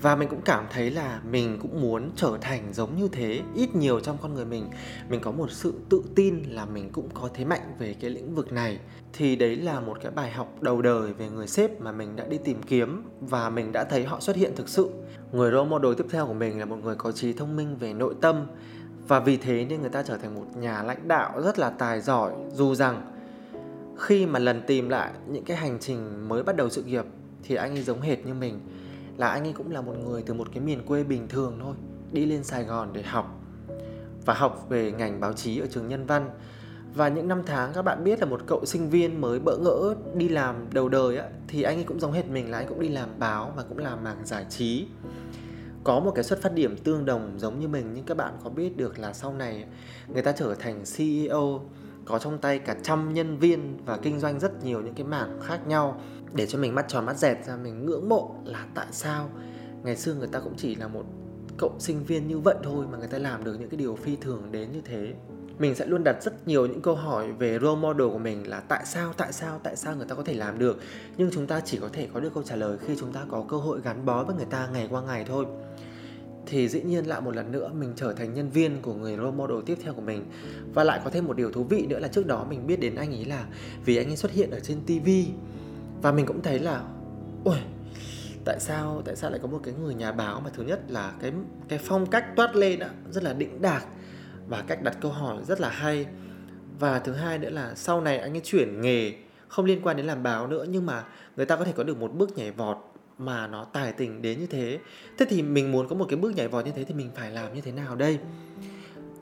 Và 0.00 0.16
mình 0.16 0.28
cũng 0.28 0.40
cảm 0.44 0.66
thấy 0.70 0.90
là 0.90 1.20
mình 1.30 1.58
cũng 1.62 1.80
muốn 1.80 2.10
trở 2.16 2.38
thành 2.40 2.72
giống 2.72 2.96
như 2.96 3.08
thế, 3.12 3.40
ít 3.54 3.74
nhiều 3.74 4.00
trong 4.00 4.18
con 4.22 4.34
người 4.34 4.44
mình. 4.44 4.70
Mình 5.08 5.20
có 5.20 5.30
một 5.30 5.50
sự 5.50 5.74
tự 5.88 6.02
tin 6.14 6.42
là 6.48 6.64
mình 6.64 6.90
cũng 6.92 7.08
có 7.14 7.28
thế 7.34 7.44
mạnh 7.44 7.74
về 7.78 7.94
cái 8.00 8.10
lĩnh 8.10 8.34
vực 8.34 8.52
này. 8.52 8.78
Thì 9.12 9.36
đấy 9.36 9.56
là 9.56 9.80
một 9.80 9.98
cái 10.02 10.12
bài 10.12 10.30
học 10.30 10.62
đầu 10.62 10.82
đời 10.82 11.12
về 11.12 11.28
người 11.28 11.46
sếp 11.46 11.80
mà 11.80 11.92
mình 11.92 12.16
đã 12.16 12.24
đi 12.24 12.38
tìm 12.44 12.62
kiếm 12.62 13.02
và 13.20 13.50
mình 13.50 13.72
đã 13.72 13.84
thấy 13.84 14.04
họ 14.04 14.20
xuất 14.20 14.36
hiện 14.36 14.52
thực 14.56 14.68
sự. 14.68 14.90
Người 15.32 15.50
role 15.50 15.70
model 15.70 15.94
tiếp 15.94 16.06
theo 16.10 16.26
của 16.26 16.34
mình 16.34 16.58
là 16.58 16.64
một 16.64 16.76
người 16.82 16.94
có 16.94 17.12
trí 17.12 17.32
thông 17.32 17.56
minh 17.56 17.76
về 17.76 17.92
nội 17.92 18.14
tâm. 18.20 18.46
Và 19.08 19.20
vì 19.20 19.36
thế 19.36 19.66
nên 19.68 19.80
người 19.80 19.90
ta 19.90 20.02
trở 20.02 20.16
thành 20.16 20.34
một 20.34 20.46
nhà 20.56 20.82
lãnh 20.82 21.08
đạo 21.08 21.42
rất 21.42 21.58
là 21.58 21.70
tài 21.70 22.00
giỏi, 22.00 22.32
dù 22.52 22.74
rằng 22.74 23.11
khi 24.02 24.26
mà 24.26 24.38
lần 24.38 24.62
tìm 24.66 24.88
lại 24.88 25.12
những 25.26 25.44
cái 25.44 25.56
hành 25.56 25.78
trình 25.80 26.28
mới 26.28 26.42
bắt 26.42 26.56
đầu 26.56 26.68
sự 26.70 26.82
nghiệp 26.82 27.04
thì 27.42 27.54
anh 27.54 27.76
ấy 27.76 27.82
giống 27.82 28.00
hệt 28.00 28.26
như 28.26 28.34
mình 28.34 28.60
là 29.16 29.28
anh 29.28 29.42
ấy 29.42 29.52
cũng 29.52 29.70
là 29.70 29.80
một 29.80 29.94
người 30.04 30.22
từ 30.22 30.34
một 30.34 30.48
cái 30.54 30.60
miền 30.60 30.86
quê 30.86 31.04
bình 31.04 31.28
thường 31.28 31.58
thôi 31.60 31.74
đi 32.12 32.26
lên 32.26 32.44
Sài 32.44 32.64
Gòn 32.64 32.92
để 32.92 33.02
học 33.02 33.40
và 34.24 34.34
học 34.34 34.66
về 34.68 34.92
ngành 34.92 35.20
báo 35.20 35.32
chí 35.32 35.58
ở 35.58 35.66
trường 35.70 35.88
Nhân 35.88 36.06
Văn. 36.06 36.30
Và 36.94 37.08
những 37.08 37.28
năm 37.28 37.42
tháng 37.46 37.72
các 37.72 37.82
bạn 37.82 38.04
biết 38.04 38.20
là 38.20 38.26
một 38.26 38.40
cậu 38.46 38.64
sinh 38.64 38.90
viên 38.90 39.20
mới 39.20 39.40
bỡ 39.40 39.56
ngỡ 39.56 39.94
đi 40.14 40.28
làm 40.28 40.56
đầu 40.72 40.88
đời 40.88 41.16
á, 41.16 41.28
thì 41.48 41.62
anh 41.62 41.78
ấy 41.78 41.84
cũng 41.84 42.00
giống 42.00 42.12
hệt 42.12 42.28
mình 42.28 42.50
là 42.50 42.58
anh 42.58 42.68
cũng 42.68 42.80
đi 42.80 42.88
làm 42.88 43.08
báo 43.18 43.52
và 43.56 43.62
cũng 43.62 43.78
làm 43.78 44.04
mảng 44.04 44.24
giải 44.24 44.46
trí. 44.50 44.86
Có 45.84 46.00
một 46.00 46.12
cái 46.14 46.24
xuất 46.24 46.42
phát 46.42 46.54
điểm 46.54 46.76
tương 46.76 47.04
đồng 47.04 47.32
giống 47.36 47.60
như 47.60 47.68
mình 47.68 47.90
nhưng 47.94 48.04
các 48.04 48.16
bạn 48.16 48.34
có 48.44 48.50
biết 48.50 48.76
được 48.76 48.98
là 48.98 49.12
sau 49.12 49.34
này 49.34 49.64
người 50.08 50.22
ta 50.22 50.32
trở 50.32 50.54
thành 50.54 50.84
CEO 50.96 51.60
có 52.04 52.18
trong 52.18 52.38
tay 52.38 52.58
cả 52.58 52.76
trăm 52.82 53.14
nhân 53.14 53.38
viên 53.38 53.78
và 53.84 53.96
kinh 53.96 54.20
doanh 54.20 54.40
rất 54.40 54.64
nhiều 54.64 54.80
những 54.80 54.94
cái 54.94 55.06
mảng 55.06 55.40
khác 55.42 55.66
nhau 55.66 56.00
để 56.32 56.46
cho 56.46 56.58
mình 56.58 56.74
mắt 56.74 56.84
tròn 56.88 57.06
mắt 57.06 57.16
dẹt 57.16 57.46
ra, 57.46 57.56
mình 57.56 57.86
ngưỡng 57.86 58.08
mộ 58.08 58.34
là 58.44 58.66
tại 58.74 58.86
sao? 58.92 59.30
Ngày 59.82 59.96
xưa 59.96 60.14
người 60.14 60.28
ta 60.28 60.40
cũng 60.40 60.54
chỉ 60.56 60.74
là 60.74 60.88
một 60.88 61.04
cậu 61.58 61.74
sinh 61.78 62.04
viên 62.04 62.28
như 62.28 62.38
vậy 62.38 62.54
thôi 62.62 62.86
mà 62.92 62.98
người 62.98 63.08
ta 63.08 63.18
làm 63.18 63.44
được 63.44 63.56
những 63.60 63.68
cái 63.68 63.78
điều 63.78 63.96
phi 63.96 64.16
thường 64.16 64.42
đến 64.50 64.72
như 64.72 64.80
thế. 64.84 65.14
Mình 65.58 65.74
sẽ 65.74 65.86
luôn 65.86 66.04
đặt 66.04 66.22
rất 66.22 66.48
nhiều 66.48 66.66
những 66.66 66.82
câu 66.82 66.94
hỏi 66.94 67.32
về 67.32 67.58
role 67.58 67.80
model 67.80 68.08
của 68.08 68.18
mình 68.18 68.48
là 68.48 68.60
tại 68.60 68.82
sao 68.86 69.12
tại 69.16 69.32
sao 69.32 69.60
tại 69.62 69.76
sao 69.76 69.96
người 69.96 70.06
ta 70.06 70.14
có 70.14 70.22
thể 70.22 70.34
làm 70.34 70.58
được? 70.58 70.80
Nhưng 71.16 71.30
chúng 71.32 71.46
ta 71.46 71.60
chỉ 71.60 71.78
có 71.80 71.88
thể 71.92 72.08
có 72.14 72.20
được 72.20 72.34
câu 72.34 72.42
trả 72.42 72.56
lời 72.56 72.78
khi 72.86 72.96
chúng 73.00 73.12
ta 73.12 73.20
có 73.30 73.44
cơ 73.48 73.56
hội 73.56 73.80
gắn 73.84 74.04
bó 74.04 74.24
với 74.24 74.36
người 74.36 74.46
ta 74.50 74.68
ngày 74.72 74.88
qua 74.90 75.02
ngày 75.02 75.24
thôi 75.28 75.46
thì 76.52 76.68
dĩ 76.68 76.82
nhiên 76.82 77.04
lại 77.04 77.20
một 77.20 77.36
lần 77.36 77.52
nữa 77.52 77.70
mình 77.74 77.92
trở 77.96 78.12
thành 78.12 78.34
nhân 78.34 78.50
viên 78.50 78.82
của 78.82 78.94
người 78.94 79.16
role 79.16 79.30
model 79.30 79.58
tiếp 79.66 79.78
theo 79.82 79.94
của 79.94 80.00
mình. 80.00 80.24
Và 80.74 80.84
lại 80.84 81.00
có 81.04 81.10
thêm 81.10 81.26
một 81.26 81.36
điều 81.36 81.52
thú 81.52 81.64
vị 81.64 81.86
nữa 81.86 81.98
là 81.98 82.08
trước 82.08 82.26
đó 82.26 82.46
mình 82.48 82.66
biết 82.66 82.80
đến 82.80 82.94
anh 82.94 83.12
ấy 83.12 83.24
là 83.24 83.46
vì 83.84 83.96
anh 83.96 84.06
ấy 84.06 84.16
xuất 84.16 84.32
hiện 84.32 84.50
ở 84.50 84.60
trên 84.60 84.80
TV 84.86 85.08
và 86.02 86.12
mình 86.12 86.26
cũng 86.26 86.42
thấy 86.42 86.58
là 86.58 86.82
ôi 87.44 87.58
tại 88.44 88.60
sao 88.60 89.02
tại 89.04 89.16
sao 89.16 89.30
lại 89.30 89.40
có 89.42 89.48
một 89.48 89.60
cái 89.64 89.74
người 89.74 89.94
nhà 89.94 90.12
báo 90.12 90.40
mà 90.40 90.50
thứ 90.54 90.62
nhất 90.62 90.80
là 90.88 91.12
cái 91.20 91.32
cái 91.68 91.78
phong 91.82 92.06
cách 92.06 92.36
toát 92.36 92.56
lên 92.56 92.78
đó, 92.78 92.86
rất 93.10 93.22
là 93.22 93.32
đĩnh 93.32 93.62
đạc 93.62 93.84
và 94.48 94.64
cách 94.66 94.82
đặt 94.82 94.96
câu 95.00 95.12
hỏi 95.12 95.38
rất 95.46 95.60
là 95.60 95.68
hay. 95.68 96.06
Và 96.78 96.98
thứ 96.98 97.12
hai 97.12 97.38
nữa 97.38 97.50
là 97.50 97.74
sau 97.74 98.00
này 98.00 98.18
anh 98.18 98.36
ấy 98.36 98.40
chuyển 98.44 98.80
nghề 98.80 99.12
không 99.48 99.64
liên 99.64 99.82
quan 99.82 99.96
đến 99.96 100.06
làm 100.06 100.22
báo 100.22 100.46
nữa 100.46 100.64
nhưng 100.68 100.86
mà 100.86 101.04
người 101.36 101.46
ta 101.46 101.56
có 101.56 101.64
thể 101.64 101.72
có 101.76 101.84
được 101.84 101.96
một 101.96 102.14
bước 102.14 102.36
nhảy 102.36 102.50
vọt 102.50 102.91
mà 103.24 103.46
nó 103.46 103.64
tài 103.64 103.92
tình 103.92 104.22
đến 104.22 104.40
như 104.40 104.46
thế. 104.46 104.78
Thế 105.18 105.26
thì 105.28 105.42
mình 105.42 105.72
muốn 105.72 105.88
có 105.88 105.96
một 105.96 106.06
cái 106.08 106.16
bước 106.16 106.36
nhảy 106.36 106.48
vọt 106.48 106.64
như 106.64 106.72
thế 106.76 106.84
thì 106.84 106.94
mình 106.94 107.10
phải 107.14 107.30
làm 107.30 107.54
như 107.54 107.60
thế 107.60 107.72
nào 107.72 107.96
đây? 107.96 108.18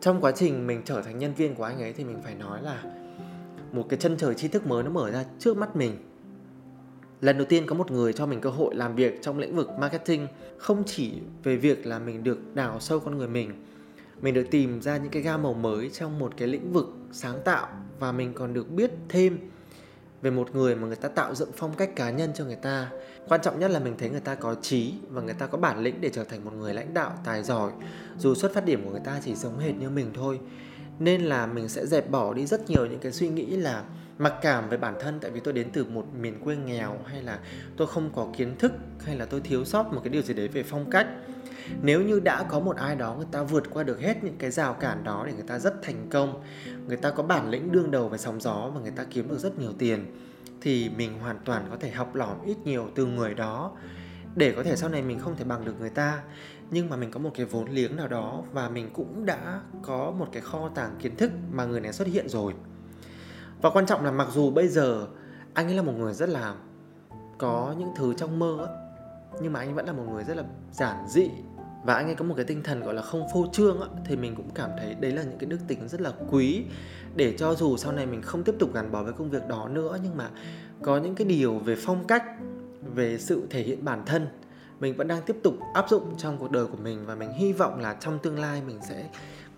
Trong 0.01 0.21
quá 0.21 0.33
trình 0.37 0.67
mình 0.67 0.83
trở 0.85 1.03
thành 1.03 1.19
nhân 1.19 1.35
viên 1.35 1.55
của 1.55 1.65
anh 1.65 1.83
ấy 1.83 1.93
thì 1.93 2.05
mình 2.05 2.19
phải 2.25 2.35
nói 2.35 2.63
là 2.63 2.83
một 3.73 3.87
cái 3.89 3.99
chân 3.99 4.17
trời 4.17 4.35
tri 4.35 4.49
thức 4.49 4.67
mới 4.67 4.83
nó 4.83 4.91
mở 4.91 5.11
ra 5.11 5.25
trước 5.39 5.57
mắt 5.57 5.77
mình. 5.77 5.97
Lần 7.21 7.39
đầu 7.39 7.47
tiên 7.47 7.67
có 7.67 7.75
một 7.75 7.91
người 7.91 8.13
cho 8.13 8.27
mình 8.27 8.41
cơ 8.41 8.51
hội 8.51 8.75
làm 8.75 8.95
việc 8.95 9.23
trong 9.23 9.39
lĩnh 9.39 9.57
vực 9.57 9.69
marketing, 9.79 10.27
không 10.59 10.83
chỉ 10.87 11.13
về 11.43 11.57
việc 11.57 11.87
là 11.87 11.99
mình 11.99 12.25
được 12.25 12.55
đào 12.55 12.81
sâu 12.81 13.01
con 13.01 13.19
người 13.19 13.29
mình 13.29 13.53
mình 14.23 14.35
được 14.35 14.47
tìm 14.51 14.83
ra 14.83 14.97
những 14.97 15.11
cái 15.11 15.23
gam 15.23 15.43
màu 15.43 15.55
mới 15.55 15.91
trong 15.91 16.19
một 16.19 16.33
cái 16.37 16.49
lĩnh 16.49 16.73
vực 16.73 16.87
sáng 17.13 17.39
tạo 17.45 17.69
và 17.99 18.13
mình 18.13 18.33
còn 18.35 18.55
được 18.55 18.71
biết 18.71 18.91
thêm 19.09 19.39
về 20.23 20.31
một 20.31 20.55
người 20.55 20.77
mà 20.77 20.87
người 20.87 20.97
ta 20.97 21.09
tạo 21.09 21.35
dựng 21.35 21.51
phong 21.57 21.75
cách 21.75 21.97
cá 21.97 22.11
nhân 22.11 22.31
cho 22.35 22.45
người 22.45 22.57
ta. 22.57 22.91
Quan 23.29 23.41
trọng 23.43 23.59
nhất 23.59 23.71
là 23.71 23.79
mình 23.79 23.95
thấy 23.99 24.11
người 24.11 24.21
ta 24.21 24.35
có 24.35 24.55
trí 24.55 24.95
và 25.09 25.23
người 25.23 25.35
ta 25.35 25.47
có 25.47 25.59
bản 25.59 25.83
lĩnh 25.83 26.01
để 26.01 26.11
trở 26.11 26.25
thành 26.25 26.45
một 26.45 26.53
người 26.55 26.75
lãnh 26.75 26.95
đạo 26.95 27.13
tài 27.25 27.43
giỏi. 27.43 27.73
Dù 28.19 28.35
xuất 28.35 28.55
phát 28.55 28.65
điểm 28.65 28.85
của 28.85 28.91
người 28.91 29.01
ta 29.05 29.21
chỉ 29.25 29.35
giống 29.35 29.59
hệt 29.59 29.75
như 29.77 29.91
mình 29.91 30.11
thôi, 30.15 30.41
nên 30.99 31.23
là 31.23 31.47
mình 31.47 31.69
sẽ 31.69 31.87
dẹp 31.87 32.11
bỏ 32.11 32.35
đi 32.35 32.47
rất 32.47 32.71
nhiều 32.71 32.87
những 32.87 32.99
cái 32.99 33.13
suy 33.13 33.29
nghĩ 33.29 33.47
là 33.47 33.85
mặc 34.21 34.35
cảm 34.43 34.69
với 34.69 34.79
bản 34.79 34.95
thân 35.01 35.19
tại 35.21 35.31
vì 35.31 35.41
tôi 35.41 35.55
đến 35.55 35.71
từ 35.73 35.85
một 35.85 36.07
miền 36.21 36.41
quê 36.45 36.57
nghèo 36.57 36.99
hay 37.07 37.23
là 37.23 37.39
tôi 37.77 37.87
không 37.87 38.11
có 38.15 38.29
kiến 38.37 38.57
thức 38.59 38.73
hay 39.05 39.17
là 39.17 39.25
tôi 39.25 39.41
thiếu 39.41 39.65
sót 39.65 39.93
một 39.93 40.01
cái 40.05 40.11
điều 40.11 40.23
gì 40.23 40.35
đấy 40.35 40.49
về 40.49 40.63
phong 40.63 40.91
cách. 40.91 41.07
Nếu 41.83 42.03
như 42.03 42.21
đã 42.21 42.43
có 42.43 42.61
một 42.61 42.77
ai 42.77 42.97
đó 42.97 43.15
người 43.15 43.27
ta 43.33 43.43
vượt 43.43 43.71
qua 43.71 43.83
được 43.83 44.01
hết 44.01 44.25
những 44.25 44.37
cái 44.39 44.51
rào 44.51 44.75
cản 44.75 45.05
đó 45.05 45.25
để 45.27 45.33
người 45.33 45.45
ta 45.47 45.59
rất 45.59 45.83
thành 45.83 46.07
công, 46.11 46.43
người 46.87 46.97
ta 46.97 47.11
có 47.11 47.23
bản 47.23 47.51
lĩnh 47.51 47.73
đương 47.73 47.91
đầu 47.91 48.09
với 48.09 48.19
sóng 48.19 48.41
gió 48.41 48.71
và 48.75 48.81
người 48.81 48.91
ta 48.91 49.05
kiếm 49.11 49.29
được 49.29 49.39
rất 49.39 49.59
nhiều 49.59 49.73
tiền, 49.79 50.07
thì 50.61 50.91
mình 50.97 51.19
hoàn 51.19 51.39
toàn 51.45 51.67
có 51.71 51.77
thể 51.77 51.91
học 51.91 52.15
lỏm 52.15 52.45
ít 52.47 52.57
nhiều 52.65 52.89
từ 52.95 53.07
người 53.07 53.35
đó 53.35 53.73
để 54.37 54.53
có 54.57 54.63
thể 54.63 54.77
sau 54.77 54.89
này 54.89 55.03
mình 55.03 55.19
không 55.19 55.37
thể 55.37 55.45
bằng 55.45 55.65
được 55.65 55.81
người 55.81 55.91
ta. 55.91 56.23
Nhưng 56.71 56.89
mà 56.89 56.97
mình 56.97 57.11
có 57.11 57.21
một 57.21 57.31
cái 57.35 57.47
vốn 57.47 57.71
liếng 57.71 57.97
nào 57.97 58.09
đó 58.09 58.43
và 58.53 58.69
mình 58.69 58.91
cũng 58.93 59.27
đã 59.27 59.61
có 59.83 60.11
một 60.11 60.29
cái 60.33 60.43
kho 60.43 60.69
tàng 60.75 60.97
kiến 60.99 61.17
thức 61.17 61.31
mà 61.53 61.65
người 61.65 61.81
này 61.81 61.93
xuất 61.93 62.09
hiện 62.09 62.29
rồi 62.29 62.55
và 63.63 63.71
quan 63.71 63.87
trọng 63.87 64.05
là 64.05 64.11
mặc 64.11 64.29
dù 64.33 64.51
bây 64.51 64.69
giờ 64.69 65.07
anh 65.55 65.67
ấy 65.67 65.75
là 65.75 65.83
một 65.83 65.93
người 65.99 66.15
rất 66.15 66.29
là 66.29 66.55
có 67.39 67.75
những 67.79 67.93
thứ 67.97 68.15
trong 68.15 68.39
mơ 68.39 68.57
ấy, 68.59 68.77
nhưng 69.43 69.53
mà 69.53 69.61
anh 69.61 69.69
ấy 69.69 69.75
vẫn 69.75 69.87
là 69.87 69.93
một 69.93 70.05
người 70.11 70.25
rất 70.25 70.37
là 70.37 70.45
giản 70.73 71.09
dị. 71.09 71.31
Và 71.85 71.95
anh 71.95 72.07
ấy 72.07 72.15
có 72.15 72.25
một 72.25 72.35
cái 72.37 72.45
tinh 72.45 72.63
thần 72.63 72.81
gọi 72.81 72.95
là 72.95 73.03
không 73.03 73.27
phô 73.33 73.47
trương 73.53 73.81
á, 73.81 73.89
thì 74.05 74.17
mình 74.17 74.35
cũng 74.37 74.51
cảm 74.55 74.71
thấy 74.79 74.95
đấy 74.95 75.13
là 75.13 75.23
những 75.23 75.39
cái 75.39 75.47
đức 75.47 75.59
tính 75.69 75.89
rất 75.89 76.01
là 76.01 76.13
quý. 76.31 76.65
Để 77.17 77.35
cho 77.39 77.55
dù 77.55 77.77
sau 77.77 77.93
này 77.93 78.07
mình 78.07 78.23
không 78.23 78.45
tiếp 78.45 78.55
tục 78.59 78.75
gắn 78.75 78.93
bó 78.93 79.03
với 79.03 79.13
công 79.13 79.31
việc 79.31 79.49
đó 79.49 79.69
nữa 79.69 79.99
nhưng 80.03 80.17
mà 80.17 80.31
có 80.83 80.99
những 80.99 81.15
cái 81.15 81.27
điều 81.27 81.59
về 81.59 81.77
phong 81.79 82.07
cách 82.07 82.25
về 82.95 83.19
sự 83.19 83.47
thể 83.51 83.63
hiện 83.63 83.85
bản 83.85 84.03
thân 84.07 84.29
mình 84.81 84.97
vẫn 84.97 85.09
đang 85.09 85.23
tiếp 85.23 85.37
tục 85.43 85.55
áp 85.75 85.89
dụng 85.89 86.17
trong 86.19 86.39
cuộc 86.39 86.51
đời 86.51 86.67
của 86.67 86.77
mình. 86.77 87.07
Và 87.07 87.15
mình 87.15 87.33
hy 87.33 87.53
vọng 87.53 87.81
là 87.81 87.97
trong 88.01 88.19
tương 88.19 88.39
lai 88.39 88.63
mình 88.67 88.79
sẽ 88.89 89.09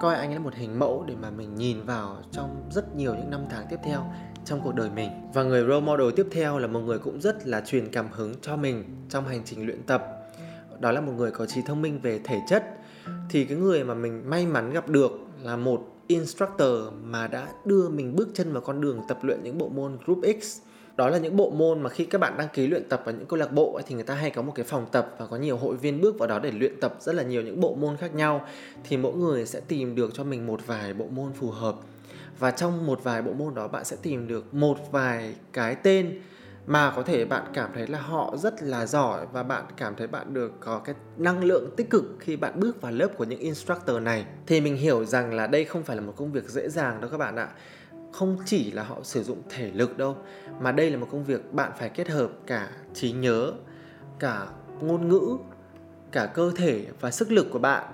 coi 0.02 0.14
anh 0.14 0.30
ấy 0.30 0.34
là 0.34 0.40
một 0.40 0.54
hình 0.54 0.78
mẫu 0.78 1.04
để 1.08 1.14
mà 1.22 1.30
mình 1.30 1.54
nhìn 1.54 1.82
vào 1.82 2.16
trong 2.32 2.68
rất 2.70 2.96
nhiều 2.96 3.14
những 3.14 3.30
năm 3.30 3.40
tháng 3.50 3.66
tiếp 3.70 3.76
theo 3.84 4.04
trong 4.44 4.60
cuộc 4.64 4.74
đời 4.74 4.90
mình. 4.90 5.10
Và 5.34 5.42
người 5.42 5.64
role 5.64 5.80
model 5.80 6.10
tiếp 6.16 6.26
theo 6.30 6.58
là 6.58 6.66
một 6.66 6.80
người 6.80 6.98
cũng 6.98 7.20
rất 7.20 7.46
là 7.46 7.60
truyền 7.60 7.90
cảm 7.92 8.06
hứng 8.12 8.34
cho 8.42 8.56
mình 8.56 8.84
trong 9.08 9.26
hành 9.28 9.42
trình 9.44 9.66
luyện 9.66 9.82
tập. 9.82 10.06
Đó 10.80 10.92
là 10.92 11.00
một 11.00 11.12
người 11.16 11.30
có 11.30 11.46
trí 11.46 11.62
thông 11.62 11.82
minh 11.82 12.00
về 12.02 12.20
thể 12.24 12.40
chất. 12.48 12.64
Thì 13.30 13.44
cái 13.44 13.58
người 13.58 13.84
mà 13.84 13.94
mình 13.94 14.30
may 14.30 14.46
mắn 14.46 14.72
gặp 14.72 14.88
được 14.88 15.12
là 15.42 15.56
một 15.56 15.88
instructor 16.06 16.78
mà 17.02 17.26
đã 17.26 17.48
đưa 17.64 17.88
mình 17.88 18.16
bước 18.16 18.28
chân 18.34 18.52
vào 18.52 18.62
con 18.62 18.80
đường 18.80 19.00
tập 19.08 19.18
luyện 19.22 19.42
những 19.42 19.58
bộ 19.58 19.68
môn 19.68 19.98
group 20.04 20.18
X 20.42 20.58
đó 20.96 21.08
là 21.08 21.18
những 21.18 21.36
bộ 21.36 21.50
môn 21.50 21.82
mà 21.82 21.90
khi 21.90 22.04
các 22.04 22.20
bạn 22.20 22.36
đăng 22.38 22.48
ký 22.52 22.66
luyện 22.66 22.88
tập 22.88 23.02
vào 23.04 23.14
những 23.14 23.26
câu 23.26 23.38
lạc 23.38 23.52
bộ 23.52 23.74
ấy, 23.74 23.84
thì 23.86 23.94
người 23.94 24.04
ta 24.04 24.14
hay 24.14 24.30
có 24.30 24.42
một 24.42 24.52
cái 24.54 24.64
phòng 24.64 24.86
tập 24.92 25.14
và 25.18 25.26
có 25.26 25.36
nhiều 25.36 25.56
hội 25.56 25.76
viên 25.76 26.00
bước 26.00 26.18
vào 26.18 26.28
đó 26.28 26.38
để 26.38 26.50
luyện 26.50 26.80
tập 26.80 26.96
rất 27.00 27.14
là 27.14 27.22
nhiều 27.22 27.42
những 27.42 27.60
bộ 27.60 27.74
môn 27.74 27.96
khác 27.96 28.14
nhau. 28.14 28.46
Thì 28.88 28.96
mỗi 28.96 29.14
người 29.14 29.46
sẽ 29.46 29.60
tìm 29.60 29.94
được 29.94 30.10
cho 30.14 30.24
mình 30.24 30.46
một 30.46 30.60
vài 30.66 30.94
bộ 30.94 31.06
môn 31.10 31.32
phù 31.32 31.50
hợp. 31.50 31.74
Và 32.38 32.50
trong 32.50 32.86
một 32.86 33.04
vài 33.04 33.22
bộ 33.22 33.32
môn 33.32 33.54
đó 33.54 33.68
bạn 33.68 33.84
sẽ 33.84 33.96
tìm 34.02 34.28
được 34.28 34.54
một 34.54 34.78
vài 34.92 35.34
cái 35.52 35.74
tên 35.74 36.20
mà 36.66 36.92
có 36.96 37.02
thể 37.02 37.24
bạn 37.24 37.44
cảm 37.54 37.70
thấy 37.74 37.86
là 37.86 38.00
họ 38.00 38.36
rất 38.36 38.62
là 38.62 38.86
giỏi 38.86 39.26
và 39.32 39.42
bạn 39.42 39.64
cảm 39.76 39.94
thấy 39.96 40.06
bạn 40.06 40.34
được 40.34 40.52
có 40.60 40.78
cái 40.78 40.94
năng 41.16 41.44
lượng 41.44 41.70
tích 41.76 41.90
cực 41.90 42.04
khi 42.20 42.36
bạn 42.36 42.60
bước 42.60 42.80
vào 42.80 42.92
lớp 42.92 43.08
của 43.16 43.24
những 43.24 43.40
instructor 43.40 44.02
này. 44.02 44.24
Thì 44.46 44.60
mình 44.60 44.76
hiểu 44.76 45.04
rằng 45.04 45.34
là 45.34 45.46
đây 45.46 45.64
không 45.64 45.82
phải 45.82 45.96
là 45.96 46.02
một 46.02 46.12
công 46.16 46.32
việc 46.32 46.48
dễ 46.48 46.68
dàng 46.68 47.00
đâu 47.00 47.10
các 47.10 47.18
bạn 47.18 47.36
ạ 47.36 47.48
không 48.12 48.36
chỉ 48.46 48.70
là 48.70 48.82
họ 48.82 48.98
sử 49.02 49.22
dụng 49.22 49.42
thể 49.50 49.70
lực 49.74 49.98
đâu, 49.98 50.16
mà 50.60 50.72
đây 50.72 50.90
là 50.90 50.96
một 50.96 51.08
công 51.10 51.24
việc 51.24 51.52
bạn 51.52 51.72
phải 51.78 51.88
kết 51.88 52.08
hợp 52.08 52.30
cả 52.46 52.68
trí 52.94 53.12
nhớ, 53.12 53.52
cả 54.18 54.46
ngôn 54.80 55.08
ngữ, 55.08 55.36
cả 56.12 56.26
cơ 56.26 56.52
thể 56.56 56.86
và 57.00 57.10
sức 57.10 57.32
lực 57.32 57.46
của 57.50 57.58
bạn. 57.58 57.84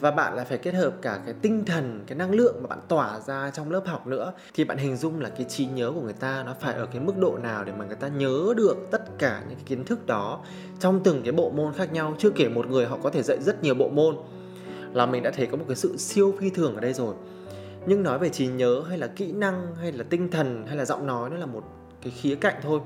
Và 0.00 0.10
bạn 0.10 0.34
lại 0.34 0.44
phải 0.44 0.58
kết 0.58 0.74
hợp 0.74 0.92
cả 1.02 1.20
cái 1.24 1.34
tinh 1.42 1.64
thần, 1.64 2.04
cái 2.06 2.18
năng 2.18 2.30
lượng 2.30 2.56
mà 2.62 2.66
bạn 2.66 2.78
tỏa 2.88 3.20
ra 3.20 3.50
trong 3.50 3.70
lớp 3.70 3.82
học 3.86 4.06
nữa. 4.06 4.32
Thì 4.54 4.64
bạn 4.64 4.78
hình 4.78 4.96
dung 4.96 5.20
là 5.20 5.28
cái 5.28 5.46
trí 5.48 5.66
nhớ 5.66 5.92
của 5.94 6.00
người 6.00 6.12
ta 6.12 6.42
nó 6.46 6.54
phải 6.60 6.74
ở 6.74 6.86
cái 6.86 7.00
mức 7.00 7.18
độ 7.18 7.38
nào 7.42 7.64
để 7.64 7.72
mà 7.78 7.84
người 7.84 7.96
ta 7.96 8.08
nhớ 8.08 8.54
được 8.56 8.76
tất 8.90 9.18
cả 9.18 9.42
những 9.48 9.56
cái 9.56 9.64
kiến 9.66 9.84
thức 9.84 10.06
đó 10.06 10.44
trong 10.80 11.00
từng 11.04 11.22
cái 11.22 11.32
bộ 11.32 11.50
môn 11.50 11.72
khác 11.74 11.92
nhau, 11.92 12.14
chưa 12.18 12.30
kể 12.30 12.48
một 12.48 12.66
người 12.66 12.86
họ 12.86 12.98
có 13.02 13.10
thể 13.10 13.22
dạy 13.22 13.38
rất 13.40 13.62
nhiều 13.62 13.74
bộ 13.74 13.88
môn. 13.88 14.16
Là 14.92 15.06
mình 15.06 15.22
đã 15.22 15.30
thấy 15.30 15.46
có 15.46 15.56
một 15.56 15.64
cái 15.68 15.76
sự 15.76 15.96
siêu 15.96 16.34
phi 16.38 16.50
thường 16.50 16.74
ở 16.74 16.80
đây 16.80 16.92
rồi 16.92 17.14
nhưng 17.86 18.02
nói 18.02 18.18
về 18.18 18.28
trí 18.28 18.46
nhớ 18.46 18.82
hay 18.88 18.98
là 18.98 19.06
kỹ 19.06 19.32
năng 19.32 19.74
hay 19.74 19.92
là 19.92 20.04
tinh 20.10 20.30
thần 20.30 20.66
hay 20.66 20.76
là 20.76 20.84
giọng 20.84 21.06
nói, 21.06 21.30
nó 21.30 21.36
là 21.36 21.46
một 21.46 21.64
cái 22.02 22.12
khía 22.16 22.34
cạnh 22.34 22.54
thôi. 22.62 22.80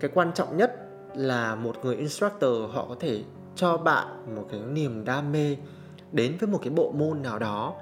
Cái 0.00 0.10
quan 0.14 0.32
trọng 0.34 0.56
nhất 0.56 0.88
là 1.14 1.54
một 1.54 1.76
người 1.84 1.96
instructor, 1.96 2.70
họ 2.72 2.86
có 2.88 2.96
thể 3.00 3.22
cho 3.56 3.76
bạn 3.76 4.36
một 4.36 4.46
cái 4.50 4.60
niềm 4.60 5.04
đam 5.04 5.32
mê 5.32 5.56
đến 6.12 6.36
với 6.40 6.48
một 6.48 6.58
cái 6.62 6.70
bộ 6.70 6.92
môn 6.92 7.22
nào 7.22 7.38
đó. 7.38 7.74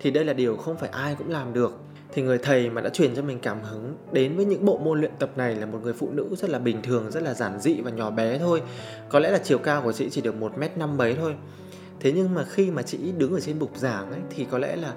Thì 0.00 0.10
đây 0.10 0.24
là 0.24 0.32
điều 0.32 0.56
không 0.56 0.76
phải 0.76 0.88
ai 0.88 1.14
cũng 1.18 1.30
làm 1.30 1.52
được. 1.52 1.78
Thì 2.12 2.22
người 2.22 2.38
thầy 2.38 2.70
mà 2.70 2.80
đã 2.80 2.90
truyền 2.90 3.14
cho 3.14 3.22
mình 3.22 3.38
cảm 3.38 3.62
hứng 3.62 3.96
đến 4.12 4.36
với 4.36 4.44
những 4.44 4.64
bộ 4.64 4.78
môn 4.78 5.00
luyện 5.00 5.12
tập 5.18 5.30
này 5.36 5.54
là 5.54 5.66
một 5.66 5.78
người 5.82 5.92
phụ 5.92 6.08
nữ 6.12 6.34
rất 6.36 6.50
là 6.50 6.58
bình 6.58 6.82
thường, 6.82 7.10
rất 7.10 7.22
là 7.22 7.34
giản 7.34 7.60
dị 7.60 7.80
và 7.80 7.90
nhỏ 7.90 8.10
bé 8.10 8.38
thôi. 8.38 8.62
Có 9.08 9.18
lẽ 9.18 9.30
là 9.30 9.38
chiều 9.38 9.58
cao 9.58 9.82
của 9.82 9.92
chị 9.92 10.10
chỉ 10.10 10.20
được 10.20 10.34
một 10.34 10.58
m 10.58 10.62
năm 10.76 10.96
mấy 10.96 11.14
thôi. 11.14 11.34
Thế 12.00 12.12
nhưng 12.12 12.34
mà 12.34 12.44
khi 12.44 12.70
mà 12.70 12.82
chị 12.82 12.98
đứng 13.18 13.34
ở 13.34 13.40
trên 13.40 13.58
bục 13.58 13.76
giảng 13.76 14.10
ấy, 14.10 14.20
thì 14.30 14.46
có 14.50 14.58
lẽ 14.58 14.76
là 14.76 14.94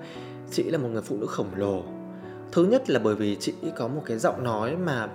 chị 0.51 0.63
là 0.63 0.77
một 0.77 0.89
người 0.91 1.01
phụ 1.01 1.17
nữ 1.17 1.25
khổng 1.27 1.55
lồ. 1.55 1.83
Thứ 2.51 2.65
nhất 2.65 2.89
là 2.89 2.99
bởi 2.99 3.15
vì 3.15 3.37
chị 3.39 3.53
có 3.77 3.87
một 3.87 4.01
cái 4.05 4.17
giọng 4.17 4.43
nói 4.43 4.75
mà 4.75 5.07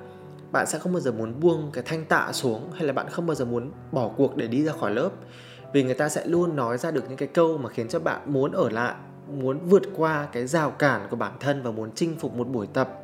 bạn 0.53 0.67
sẽ 0.67 0.79
không 0.79 0.93
bao 0.93 1.01
giờ 1.01 1.13
muốn 1.13 1.41
buông 1.41 1.71
cái 1.73 1.85
thanh 1.87 2.05
tạ 2.05 2.31
xuống, 2.33 2.71
hay 2.73 2.85
là 2.85 2.93
bạn 2.93 3.09
không 3.11 3.27
bao 3.27 3.35
giờ 3.35 3.45
muốn 3.45 3.71
bỏ 3.93 4.09
cuộc 4.17 4.37
để 4.37 4.47
đi 4.47 4.65
ra 4.65 4.73
khỏi 4.73 4.91
lớp. 4.91 5.11
Vì 5.73 5.83
người 5.83 5.95
ta 5.95 6.09
sẽ 6.09 6.27
luôn 6.27 6.57
nói 6.57 6.79
ra 6.79 6.91
được 6.91 7.05
những 7.09 7.17
cái 7.17 7.29
câu 7.29 7.59
mà 7.59 7.69
khiến 7.69 7.89
cho 7.89 7.99
bạn 7.99 8.21
muốn 8.27 8.53
ở 8.53 8.71
lại, 8.71 8.95
muốn 9.29 9.59
vượt 9.59 9.83
qua 9.97 10.29
cái 10.33 10.47
rào 10.47 10.71
cản 10.71 11.07
của 11.11 11.17
bản 11.17 11.33
thân 11.41 11.63
và 11.63 11.71
muốn 11.71 11.91
chinh 11.95 12.17
phục 12.19 12.35
một 12.35 12.49
buổi 12.49 12.67
tập. 12.67 13.03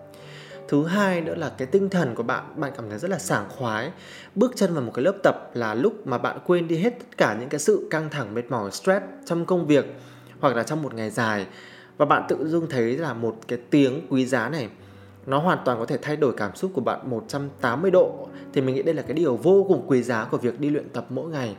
Thứ 0.69 0.85
hai 0.85 1.21
nữa 1.21 1.35
là 1.35 1.53
cái 1.59 1.67
tinh 1.67 1.89
thần 1.89 2.15
của 2.15 2.23
bạn 2.23 2.61
bạn 2.61 2.73
cảm 2.77 2.89
thấy 2.89 2.99
rất 2.99 3.11
là 3.11 3.19
sảng 3.19 3.49
khoái. 3.49 3.91
Bước 4.35 4.53
chân 4.57 4.75
vào 4.75 4.83
một 4.83 4.93
cái 4.95 5.05
lớp 5.05 5.15
tập 5.23 5.51
là 5.55 5.75
lúc 5.75 6.07
mà 6.07 6.19
bạn 6.19 6.39
quên 6.47 6.69
đi 6.69 6.77
hết 6.77 6.99
tất 6.99 7.17
cả 7.17 7.37
những 7.41 7.49
cái 7.49 7.61
sự 7.61 7.87
căng 7.91 8.11
thẳng, 8.11 8.35
mệt 8.35 8.51
mỏi, 8.51 8.71
stress 8.71 9.05
trong 9.25 9.47
công 9.47 9.67
việc 9.67 9.97
hoặc 10.41 10.57
là 10.57 10.63
trong 10.63 10.83
một 10.83 10.95
ngày 10.95 11.11
dài 11.11 11.47
và 12.03 12.07
bạn 12.07 12.23
tự 12.29 12.49
dưng 12.49 12.67
thấy 12.71 12.97
là 12.97 13.15
một 13.15 13.37
cái 13.49 13.59
tiếng 13.71 14.07
quý 14.11 14.27
giá 14.27 14.49
này, 14.49 14.69
nó 15.27 15.39
hoàn 15.39 15.59
toàn 15.65 15.79
có 15.79 15.87
thể 15.87 15.99
thay 16.03 16.17
đổi 16.17 16.35
cảm 16.37 16.57
xúc 16.57 16.71
của 16.75 16.81
bạn 16.81 17.11
180 17.11 17.91
độ. 17.91 18.29
Thì 18.53 18.61
mình 18.61 18.75
nghĩ 18.75 18.83
đây 18.83 18.95
là 18.95 19.03
cái 19.03 19.13
điều 19.13 19.37
vô 19.37 19.65
cùng 19.69 19.85
quý 19.87 20.03
giá 20.03 20.25
của 20.25 20.37
việc 20.37 20.61
đi 20.61 20.71
luyện 20.71 20.89
tập 20.89 21.07
mỗi 21.09 21.31
ngày. 21.31 21.57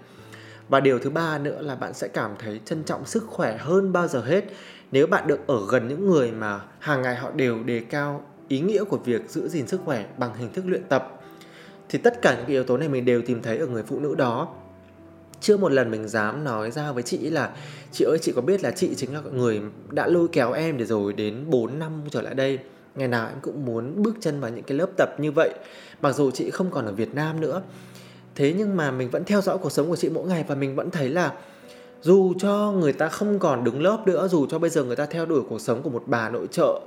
Và 0.69 0.79
điều 0.79 0.99
thứ 0.99 1.09
ba 1.09 1.37
nữa 1.37 1.61
là 1.61 1.75
bạn 1.75 1.93
sẽ 1.93 2.07
cảm 2.07 2.31
thấy 2.39 2.59
trân 2.65 2.83
trọng 2.83 3.05
sức 3.05 3.23
khỏe 3.27 3.57
hơn 3.57 3.93
bao 3.93 4.07
giờ 4.07 4.21
hết. 4.21 4.43
Nếu 4.91 5.07
bạn 5.07 5.27
được 5.27 5.47
ở 5.47 5.57
gần 5.69 5.87
những 5.87 6.09
người 6.09 6.31
mà 6.31 6.61
hàng 6.79 7.01
ngày 7.01 7.15
họ 7.15 7.31
đều 7.31 7.63
đề 7.63 7.79
cao 7.79 8.25
ý 8.47 8.59
nghĩa 8.59 8.83
của 8.83 8.97
việc 8.97 9.29
giữ 9.29 9.47
gìn 9.47 9.67
sức 9.67 9.81
khỏe 9.85 10.05
bằng 10.17 10.35
hình 10.35 10.53
thức 10.53 10.65
luyện 10.67 10.83
tập, 10.83 11.21
thì 11.89 11.99
tất 11.99 12.21
cả 12.21 12.35
những 12.35 12.45
cái 12.45 12.53
yếu 12.53 12.63
tố 12.63 12.77
này 12.77 12.89
mình 12.89 13.05
đều 13.05 13.21
tìm 13.21 13.41
thấy 13.41 13.57
ở 13.57 13.67
người 13.67 13.83
phụ 13.83 13.99
nữ 13.99 14.15
đó 14.15 14.55
chưa 15.43 15.57
một 15.57 15.71
lần 15.71 15.91
mình 15.91 16.07
dám 16.07 16.43
nói 16.43 16.71
ra 16.71 16.91
với 16.91 17.03
chị 17.03 17.17
là, 17.17 17.49
chị 17.91 18.05
ơi, 18.05 18.17
chị 18.21 18.31
có 18.35 18.41
biết 18.41 18.63
là 18.63 18.71
chị 18.71 18.95
chính 18.95 19.13
là 19.13 19.21
người 19.33 19.61
đã 19.89 20.07
lôi 20.07 20.27
kéo 20.31 20.51
em 20.51 20.77
để 20.77 20.85
rồi 20.85 21.13
đến 21.13 21.45
4 21.49 21.79
năm 21.79 22.01
trở 22.11 22.21
lại 22.21 22.35
đây. 22.35 22.59
Ngày 22.95 23.07
nào 23.07 23.27
em 23.27 23.37
cũng 23.41 23.65
muốn 23.65 24.03
bước 24.03 24.15
chân 24.19 24.39
vào 24.39 24.51
những 24.51 24.63
cái 24.63 24.77
lớp 24.77 24.87
tập 24.97 25.09
như 25.19 25.31
vậy. 25.31 25.53
Mặc 26.01 26.15
dù 26.15 26.31
chị 26.31 26.49
không 26.49 26.71
còn 26.71 26.85
ở 26.85 26.91
Việt 26.91 27.15
Nam 27.15 27.41
nữa. 27.41 27.61
Thế 28.35 28.53
nhưng 28.57 28.77
mà 28.77 28.91
mình 28.91 29.09
vẫn 29.09 29.23
theo 29.23 29.41
dõi 29.41 29.57
cuộc 29.57 29.71
sống 29.71 29.89
của 29.89 29.95
chị 29.95 30.09
mỗi 30.09 30.27
ngày 30.27 30.45
và 30.47 30.55
mình 30.55 30.75
vẫn 30.75 30.91
thấy 30.91 31.09
là 31.09 31.33
dù 32.01 32.33
cho 32.39 32.71
người 32.71 32.93
ta 32.93 33.09
không 33.09 33.39
còn 33.39 33.63
đứng 33.63 33.81
lớp 33.81 34.03
nữa, 34.05 34.27
dù 34.27 34.45
cho 34.45 34.59
bây 34.59 34.69
giờ 34.69 34.83
người 34.83 34.95
ta 34.95 35.05
theo 35.05 35.25
đuổi 35.25 35.41
cuộc 35.49 35.61
sống 35.61 35.81
của 35.81 35.89
một 35.89 36.03
bà 36.05 36.29
nội 36.29 36.47
trợ, 36.51 36.79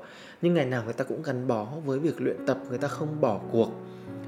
nhưng 0.42 0.54
ngày 0.54 0.66
nào 0.66 0.82
người 0.84 0.92
ta 0.92 1.04
cũng 1.04 1.22
gắn 1.22 1.48
bó 1.48 1.66
với 1.84 1.98
việc 1.98 2.20
luyện 2.20 2.46
tập, 2.46 2.58
người 2.68 2.78
ta 2.78 2.88
không 2.88 3.20
bỏ 3.20 3.40
cuộc 3.52 3.68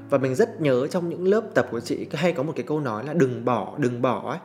và 0.09 0.17
mình 0.17 0.35
rất 0.35 0.61
nhớ 0.61 0.87
trong 0.87 1.09
những 1.09 1.27
lớp 1.27 1.41
tập 1.53 1.67
của 1.71 1.79
chị 1.79 2.07
hay 2.13 2.31
có 2.31 2.43
một 2.43 2.53
cái 2.55 2.63
câu 2.63 2.79
nói 2.79 3.05
là 3.05 3.13
đừng 3.13 3.45
bỏ 3.45 3.73
đừng 3.77 4.01
bỏ 4.01 4.29
ấy. 4.29 4.39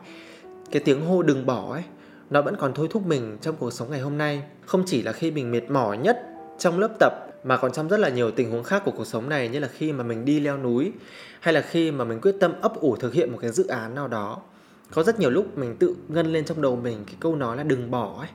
Cái 0.71 0.81
tiếng 0.85 1.05
hô 1.05 1.23
đừng 1.23 1.45
bỏ 1.45 1.71
ấy, 1.73 1.83
nó 2.29 2.41
vẫn 2.41 2.55
còn 2.59 2.73
thôi 2.73 2.87
thúc 2.91 3.05
mình 3.05 3.37
trong 3.41 3.55
cuộc 3.55 3.71
sống 3.71 3.91
ngày 3.91 3.99
hôm 3.99 4.17
nay. 4.17 4.43
Không 4.65 4.83
chỉ 4.85 5.01
là 5.01 5.11
khi 5.11 5.31
mình 5.31 5.51
mệt 5.51 5.69
mỏi 5.69 5.97
nhất 5.97 6.21
trong 6.59 6.79
lớp 6.79 6.89
tập, 6.99 7.13
mà 7.43 7.57
còn 7.57 7.71
trong 7.71 7.87
rất 7.87 7.99
là 7.99 8.09
nhiều 8.09 8.31
tình 8.31 8.51
huống 8.51 8.63
khác 8.63 8.81
của 8.85 8.91
cuộc 8.91 9.07
sống 9.07 9.29
này, 9.29 9.49
như 9.49 9.59
là 9.59 9.67
khi 9.67 9.93
mà 9.93 10.03
mình 10.03 10.25
đi 10.25 10.39
leo 10.39 10.57
núi, 10.57 10.91
hay 11.39 11.53
là 11.53 11.61
khi 11.61 11.91
mà 11.91 12.05
mình 12.05 12.21
quyết 12.21 12.35
tâm 12.39 12.53
ấp 12.61 12.75
ủ 12.75 12.95
thực 12.95 13.13
hiện 13.13 13.31
một 13.31 13.37
cái 13.41 13.51
dự 13.51 13.67
án 13.67 13.95
nào 13.95 14.07
đó. 14.07 14.41
Có 14.93 15.03
rất 15.03 15.19
nhiều 15.19 15.29
lúc 15.29 15.57
mình 15.57 15.75
tự 15.77 15.95
ngân 16.07 16.33
lên 16.33 16.45
trong 16.45 16.61
đầu 16.61 16.75
mình 16.75 17.03
cái 17.05 17.15
câu 17.19 17.35
nói 17.35 17.57
là 17.57 17.63
đừng 17.63 17.91
bỏ 17.91 18.15
ấy. 18.19 18.29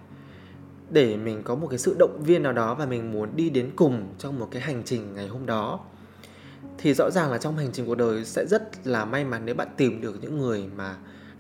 Để 0.91 1.17
mình 1.17 1.43
có 1.43 1.55
một 1.55 1.67
cái 1.67 1.79
sự 1.79 1.97
động 1.99 2.23
viên 2.25 2.43
nào 2.43 2.53
đó 2.53 2.75
và 2.75 2.87
mình 2.87 3.13
muốn 3.13 3.29
đi 3.37 3.51
đến 3.51 3.71
cùng 3.77 4.07
trong 4.19 4.39
một 4.39 4.49
cái 4.51 4.63
hành 4.63 4.83
trình 4.85 5.15
ngày 5.15 5.29
hôm 5.29 5.47
đó 5.47 5.81
thì 6.79 6.95
rõ 6.95 7.11
ràng 7.11 7.31
là 7.31 7.39
trong 7.39 7.57
hành 7.57 7.73
trình 7.73 7.87
cuộc 7.87 7.95
đời 7.95 8.25
sẽ 8.25 8.47
rất 8.47 8.87
là 8.87 9.05
may 9.05 9.25
mắn 9.25 9.43
nếu 9.45 9.55
bạn 9.55 9.69
tìm 9.77 10.01
được 10.01 10.19
những 10.21 10.39
người 10.39 10.65
mà 10.77 10.97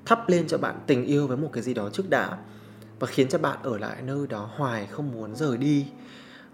thắp 0.06 0.28
lên 0.28 0.48
cho 0.48 0.58
bạn 0.58 0.78
tình 0.86 1.04
yêu 1.04 1.26
với 1.26 1.36
một 1.36 1.50
cái 1.52 1.62
gì 1.62 1.74
đó 1.74 1.90
trước 1.92 2.10
đã 2.10 2.38
và 3.00 3.06
khiến 3.06 3.28
cho 3.28 3.38
bạn 3.38 3.58
ở 3.62 3.78
lại 3.78 4.02
nơi 4.02 4.26
đó 4.26 4.50
hoài, 4.56 4.86
không 4.86 5.12
muốn 5.12 5.36
rời 5.36 5.56
đi. 5.56 5.86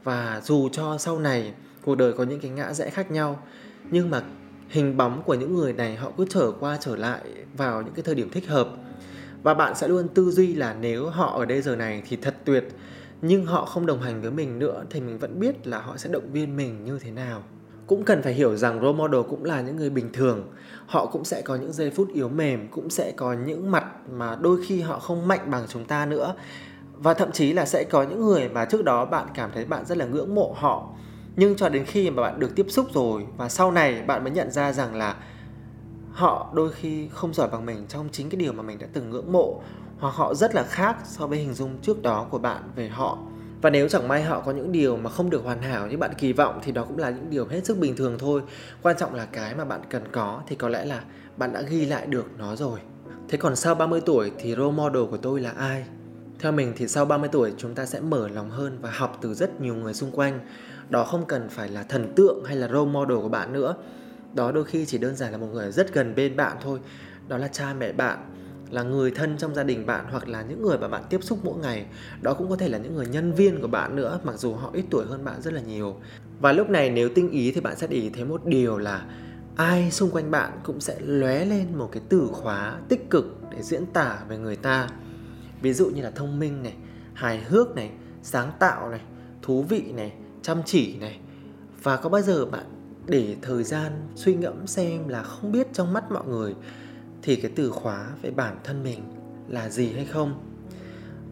Và 0.05 0.41
dù 0.45 0.69
cho 0.69 0.99
sau 0.99 1.19
này 1.19 1.55
cuộc 1.85 1.95
đời 1.95 2.13
có 2.13 2.25
những 2.25 2.41
cái 2.41 2.51
ngã 2.51 2.73
rẽ 2.73 2.91
khác 2.91 3.11
nhau, 3.11 3.43
nhưng 3.91 4.11
mà 4.11 4.23
hình 4.69 4.97
bóng 4.97 5.23
của 5.23 5.35
những 5.35 5.55
người 5.55 5.73
này 5.73 5.97
họ 5.97 6.13
cứ 6.17 6.27
trở 6.29 6.53
qua 6.61 6.79
trở 6.81 6.97
lại 6.97 7.21
vào 7.57 7.83
những 7.83 7.95
cái 7.95 8.03
thời 8.03 8.15
điểm 8.15 8.31
thích 8.31 8.49
hợp. 8.49 8.69
Và 9.43 9.55
bạn 9.55 9.75
sẽ 9.75 9.89
luôn 9.89 10.09
tư 10.09 10.31
duy 10.31 10.55
là 10.55 10.75
nếu 10.75 11.09
họ 11.09 11.39
ở 11.39 11.45
đây 11.45 11.63
giờ 11.63 11.77
này 11.77 12.03
thì 12.09 12.17
thật 12.17 12.37
tuyệt, 12.45 12.69
nhưng 13.23 13.47
họ 13.47 13.65
không 13.65 13.87
đồng 13.87 14.03
hành 14.03 14.23
với 14.23 14.31
mình 14.31 14.59
nữa 14.59 14.85
thì 14.91 15.01
mình 15.01 15.19
vẫn 15.19 15.41
biết 15.41 15.67
là 15.67 15.81
họ 15.81 15.97
sẽ 15.97 16.09
động 16.09 16.33
viên 16.33 16.57
mình 16.57 16.85
như 16.85 16.99
thế 16.99 17.11
nào 17.11 17.43
cũng 17.87 18.05
cần 18.05 18.23
phải 18.23 18.33
hiểu 18.33 18.57
rằng 18.57 18.81
role 18.81 18.93
model 18.93 19.21
cũng 19.31 19.45
là 19.45 19.61
những 19.61 19.77
người 19.77 19.91
bình 19.91 20.13
thường. 20.13 20.49
Họ 20.87 21.07
cũng 21.07 21.25
sẽ 21.25 21.43
có 21.43 21.57
những 21.57 21.73
giây 21.73 21.91
phút 21.91 22.09
yếu 22.15 22.29
mềm, 22.29 22.69
cũng 22.69 22.91
sẽ 22.91 23.13
có 23.17 23.33
những 23.33 23.71
mặt 23.71 23.85
mà 24.11 24.37
đôi 24.41 24.59
khi 24.67 24.81
họ 24.81 24.99
không 24.99 25.29
mạnh 25.29 25.51
bằng 25.51 25.65
chúng 25.69 25.85
ta 25.85 26.07
nữa. 26.07 26.35
Và 26.93 27.15
thậm 27.15 27.33
chí 27.33 27.53
là 27.53 27.67
sẽ 27.67 27.85
có 27.85 28.03
những 28.03 28.21
người 28.21 28.49
mà 28.49 28.65
trước 28.65 28.85
đó 28.85 29.05
bạn 29.05 29.27
cảm 29.35 29.51
thấy 29.55 29.65
bạn 29.65 29.85
rất 29.85 29.99
là 29.99 30.05
ngưỡng 30.05 30.35
mộ 30.35 30.55
họ. 30.57 30.89
Nhưng 31.37 31.57
cho 31.57 31.69
đến 31.69 31.85
khi 31.85 32.11
mà 32.11 32.23
bạn 32.23 32.41
được 32.41 32.57
tiếp 32.57 32.67
xúc 32.69 32.87
rồi, 32.95 33.27
và 33.37 33.49
sau 33.49 33.73
này 33.73 34.03
bạn 34.03 34.25
mới 34.25 34.31
nhận 34.31 34.51
ra 34.51 34.73
rằng 34.73 34.95
là 34.95 35.17
họ 36.13 36.51
đôi 36.55 36.73
khi 36.73 37.09
không 37.09 37.35
giỏi 37.35 37.49
bằng 37.49 37.67
mình 37.67 37.87
trong 37.89 38.09
chính 38.13 38.31
cái 38.31 38.41
điều 38.41 38.53
mà 38.53 38.63
mình 38.63 38.79
đã 38.79 38.87
từng 38.93 39.11
ngưỡng 39.11 39.33
mộ, 39.33 39.63
hoặc 39.99 40.15
họ 40.15 40.35
rất 40.35 40.55
là 40.55 40.63
khác 40.63 40.97
so 41.05 41.27
với 41.27 41.39
hình 41.39 41.55
dung 41.55 41.79
trước 41.83 42.03
đó 42.03 42.27
của 42.31 42.39
bạn 42.39 42.63
về 42.77 42.89
họ 42.89 43.19
và 43.63 43.71
nếu 43.71 43.89
chẳng 43.89 44.09
may 44.09 44.23
họ 44.23 44.41
có 44.41 44.53
những 44.53 44.73
điều 44.73 44.97
mà 44.97 45.11
không 45.11 45.31
được 45.31 45.45
hoàn 45.45 45.63
hảo 45.63 45.87
như 45.87 45.99
bạn 45.99 46.11
kỳ 46.19 46.33
vọng 46.33 46.61
thì 46.63 46.73
đó 46.73 46.85
cũng 46.85 46.99
là 46.99 47.11
những 47.11 47.31
điều 47.31 47.47
hết 47.47 47.67
sức 47.67 47.79
bình 47.79 47.97
thường 47.97 48.17
thôi. 48.19 48.43
Quan 48.83 48.97
trọng 48.99 49.15
là 49.15 49.27
cái 49.27 49.55
mà 49.55 49.65
bạn 49.65 49.81
cần 49.91 50.03
có 50.13 50.43
thì 50.47 50.57
có 50.57 50.69
lẽ 50.69 50.85
là 50.85 51.03
bạn 51.37 51.53
đã 51.53 51.63
ghi 51.63 51.87
lại 51.87 52.07
được 52.07 52.27
nó 52.39 52.57
rồi. 52.57 52.81
Thế 53.29 53.39
còn 53.39 53.57
sau 53.57 53.75
30 53.75 54.01
tuổi 54.01 54.33
thì 54.39 54.55
role 54.55 54.77
model 54.77 55.05
của 55.11 55.17
tôi 55.17 55.41
là 55.41 55.51
ai? 55.51 55.85
Theo 56.39 56.53
mình 56.53 56.73
thì 56.77 56.89
sau 56.89 57.05
30 57.05 57.29
tuổi 57.33 57.53
chúng 57.59 57.75
ta 57.75 57.87
sẽ 57.87 58.01
mở 58.01 58.29
lòng 58.29 58.51
hơn 58.51 58.79
và 58.81 58.91
học 58.91 59.19
từ 59.21 59.35
rất 59.35 59.61
nhiều 59.61 59.75
người 59.75 59.95
xung 59.95 60.11
quanh. 60.11 60.41
Đó 60.89 61.05
không 61.05 61.27
cần 61.27 61.49
phải 61.49 61.69
là 61.69 61.83
thần 61.83 62.13
tượng 62.17 62.45
hay 62.45 62.57
là 62.57 62.69
role 62.69 62.91
model 62.93 63.17
của 63.17 63.29
bạn 63.29 63.53
nữa. 63.53 63.75
Đó 64.35 64.53
đôi 64.53 64.65
khi 64.65 64.87
chỉ 64.87 64.99
đơn 64.99 65.17
giản 65.17 65.33
là 65.33 65.39
một 65.39 65.47
người 65.53 65.73
rất 65.73 65.95
gần 65.95 66.15
bên 66.15 66.37
bạn 66.37 66.57
thôi. 66.63 66.79
Đó 67.29 67.39
là 67.39 67.49
cha 67.49 67.75
mẹ 67.79 67.93
bạn 67.93 68.19
là 68.71 68.83
người 68.83 69.11
thân 69.11 69.39
trong 69.39 69.55
gia 69.55 69.63
đình 69.63 69.87
bạn 69.87 70.07
hoặc 70.11 70.29
là 70.29 70.43
những 70.43 70.63
người 70.63 70.79
mà 70.79 70.89
bạn 70.89 71.03
tiếp 71.11 71.23
xúc 71.23 71.39
mỗi 71.43 71.59
ngày, 71.59 71.87
đó 72.23 72.35
cũng 72.35 72.49
có 72.49 72.57
thể 72.57 72.69
là 72.69 72.79
những 72.79 72.95
người 72.95 73.07
nhân 73.07 73.33
viên 73.33 73.61
của 73.61 73.69
bạn 73.69 73.97
nữa, 73.97 74.21
mặc 74.25 74.39
dù 74.39 74.55
họ 74.55 74.71
ít 74.73 74.85
tuổi 74.91 75.07
hơn 75.07 75.25
bạn 75.25 75.43
rất 75.43 75.53
là 75.53 75.61
nhiều. 75.61 75.97
Và 76.41 76.53
lúc 76.53 76.71
này 76.71 76.91
nếu 76.91 77.09
tinh 77.09 77.31
ý 77.31 77.53
thì 77.53 77.61
bạn 77.61 77.77
sẽ 77.77 77.87
để 77.87 77.97
ý 77.97 78.11
thấy 78.11 78.25
một 78.25 78.47
điều 78.47 78.79
là 78.79 79.07
ai 79.57 79.91
xung 79.91 80.11
quanh 80.11 80.31
bạn 80.31 80.61
cũng 80.65 80.81
sẽ 80.81 80.97
lóe 81.01 81.45
lên 81.45 81.79
một 81.79 81.89
cái 81.93 82.03
từ 82.09 82.29
khóa 82.33 82.79
tích 82.89 83.11
cực 83.11 83.39
để 83.51 83.63
diễn 83.63 83.87
tả 83.87 84.19
về 84.29 84.39
người 84.39 84.57
ta. 84.57 84.89
Ví 85.63 85.73
dụ 85.73 85.91
như 85.91 86.03
là 86.03 86.11
thông 86.11 86.39
minh 86.39 86.63
này, 86.63 86.75
hài 87.15 87.41
hước 87.41 87.77
này, 87.77 87.91
sáng 88.23 88.53
tạo 88.59 88.91
này, 88.91 89.01
thú 89.43 89.63
vị 89.63 89.93
này, 89.93 90.13
chăm 90.43 90.59
chỉ 90.65 90.97
này. 90.97 91.21
Và 91.83 91.97
có 91.97 92.09
bao 92.09 92.23
giờ 92.23 92.47
bạn 92.47 92.65
để 93.07 93.37
thời 93.43 93.65
gian 93.65 93.93
suy 94.15 94.35
ngẫm 94.35 94.67
xem 94.67 95.09
là 95.09 95.23
không 95.23 95.53
biết 95.53 95.67
trong 95.73 95.93
mắt 95.93 96.13
mọi 96.13 96.27
người 96.27 96.55
thì 97.27 97.37
cái 97.37 97.51
từ 97.55 97.71
khóa 97.71 98.07
về 98.23 98.31
bản 98.31 98.57
thân 98.65 98.83
mình 98.83 99.01
là 99.49 99.69
gì 99.69 99.93
hay 99.93 100.05
không? 100.05 100.41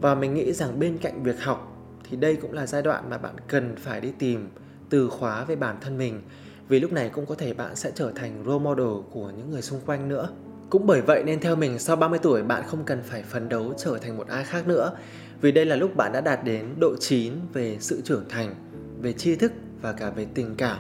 Và 0.01 0.15
mình 0.15 0.35
nghĩ 0.35 0.53
rằng 0.53 0.79
bên 0.79 0.99
cạnh 0.99 1.23
việc 1.23 1.43
học 1.43 1.89
thì 2.11 2.17
đây 2.17 2.37
cũng 2.37 2.53
là 2.53 2.67
giai 2.67 2.83
đoạn 2.83 3.11
mà 3.11 3.19
bạn 3.19 3.35
cần 3.49 3.77
phải 3.77 4.01
đi 4.01 4.13
tìm 4.19 4.49
từ 4.91 5.09
khóa 5.09 5.45
về 5.45 5.57
bản 5.57 5.77
thân 5.81 5.99
mình. 5.99 6.23
Vì 6.69 6.81
lúc 6.81 6.93
này 6.93 7.09
cũng 7.09 7.27
có 7.27 7.35
thể 7.35 7.55
bạn 7.55 7.77
sẽ 7.77 7.91
trở 7.95 8.13
thành 8.15 8.45
role 8.47 8.65
model 8.65 9.03
của 9.11 9.31
những 9.31 9.51
người 9.51 9.63
xung 9.63 9.81
quanh 9.87 10.09
nữa. 10.09 10.29
Cũng 10.71 10.87
bởi 10.87 11.01
vậy 11.01 11.23
nên 11.27 11.41
theo 11.41 11.57
mình, 11.57 11.79
sau 11.79 11.97
30 11.97 12.19
tuổi 12.23 12.43
bạn 12.43 12.63
không 12.67 12.85
cần 12.85 13.03
phải 13.03 13.23
phấn 13.23 13.49
đấu 13.49 13.75
trở 13.79 13.99
thành 13.99 14.17
một 14.17 14.29
ai 14.29 14.45
khác 14.45 14.67
nữa. 14.67 14.97
Vì 15.41 15.53
đây 15.53 15.65
là 15.65 15.77
lúc 15.77 15.97
bạn 15.97 16.13
đã 16.13 16.21
đạt 16.21 16.45
đến 16.45 16.67
độ 16.81 16.97
chín 17.01 17.33
về 17.53 17.77
sự 17.81 18.01
trưởng 18.05 18.25
thành, 18.29 18.55
về 19.01 19.13
tri 19.13 19.37
thức 19.37 19.53
và 19.83 19.93
cả 19.93 20.11
về 20.11 20.27
tình 20.35 20.55
cảm. 20.57 20.79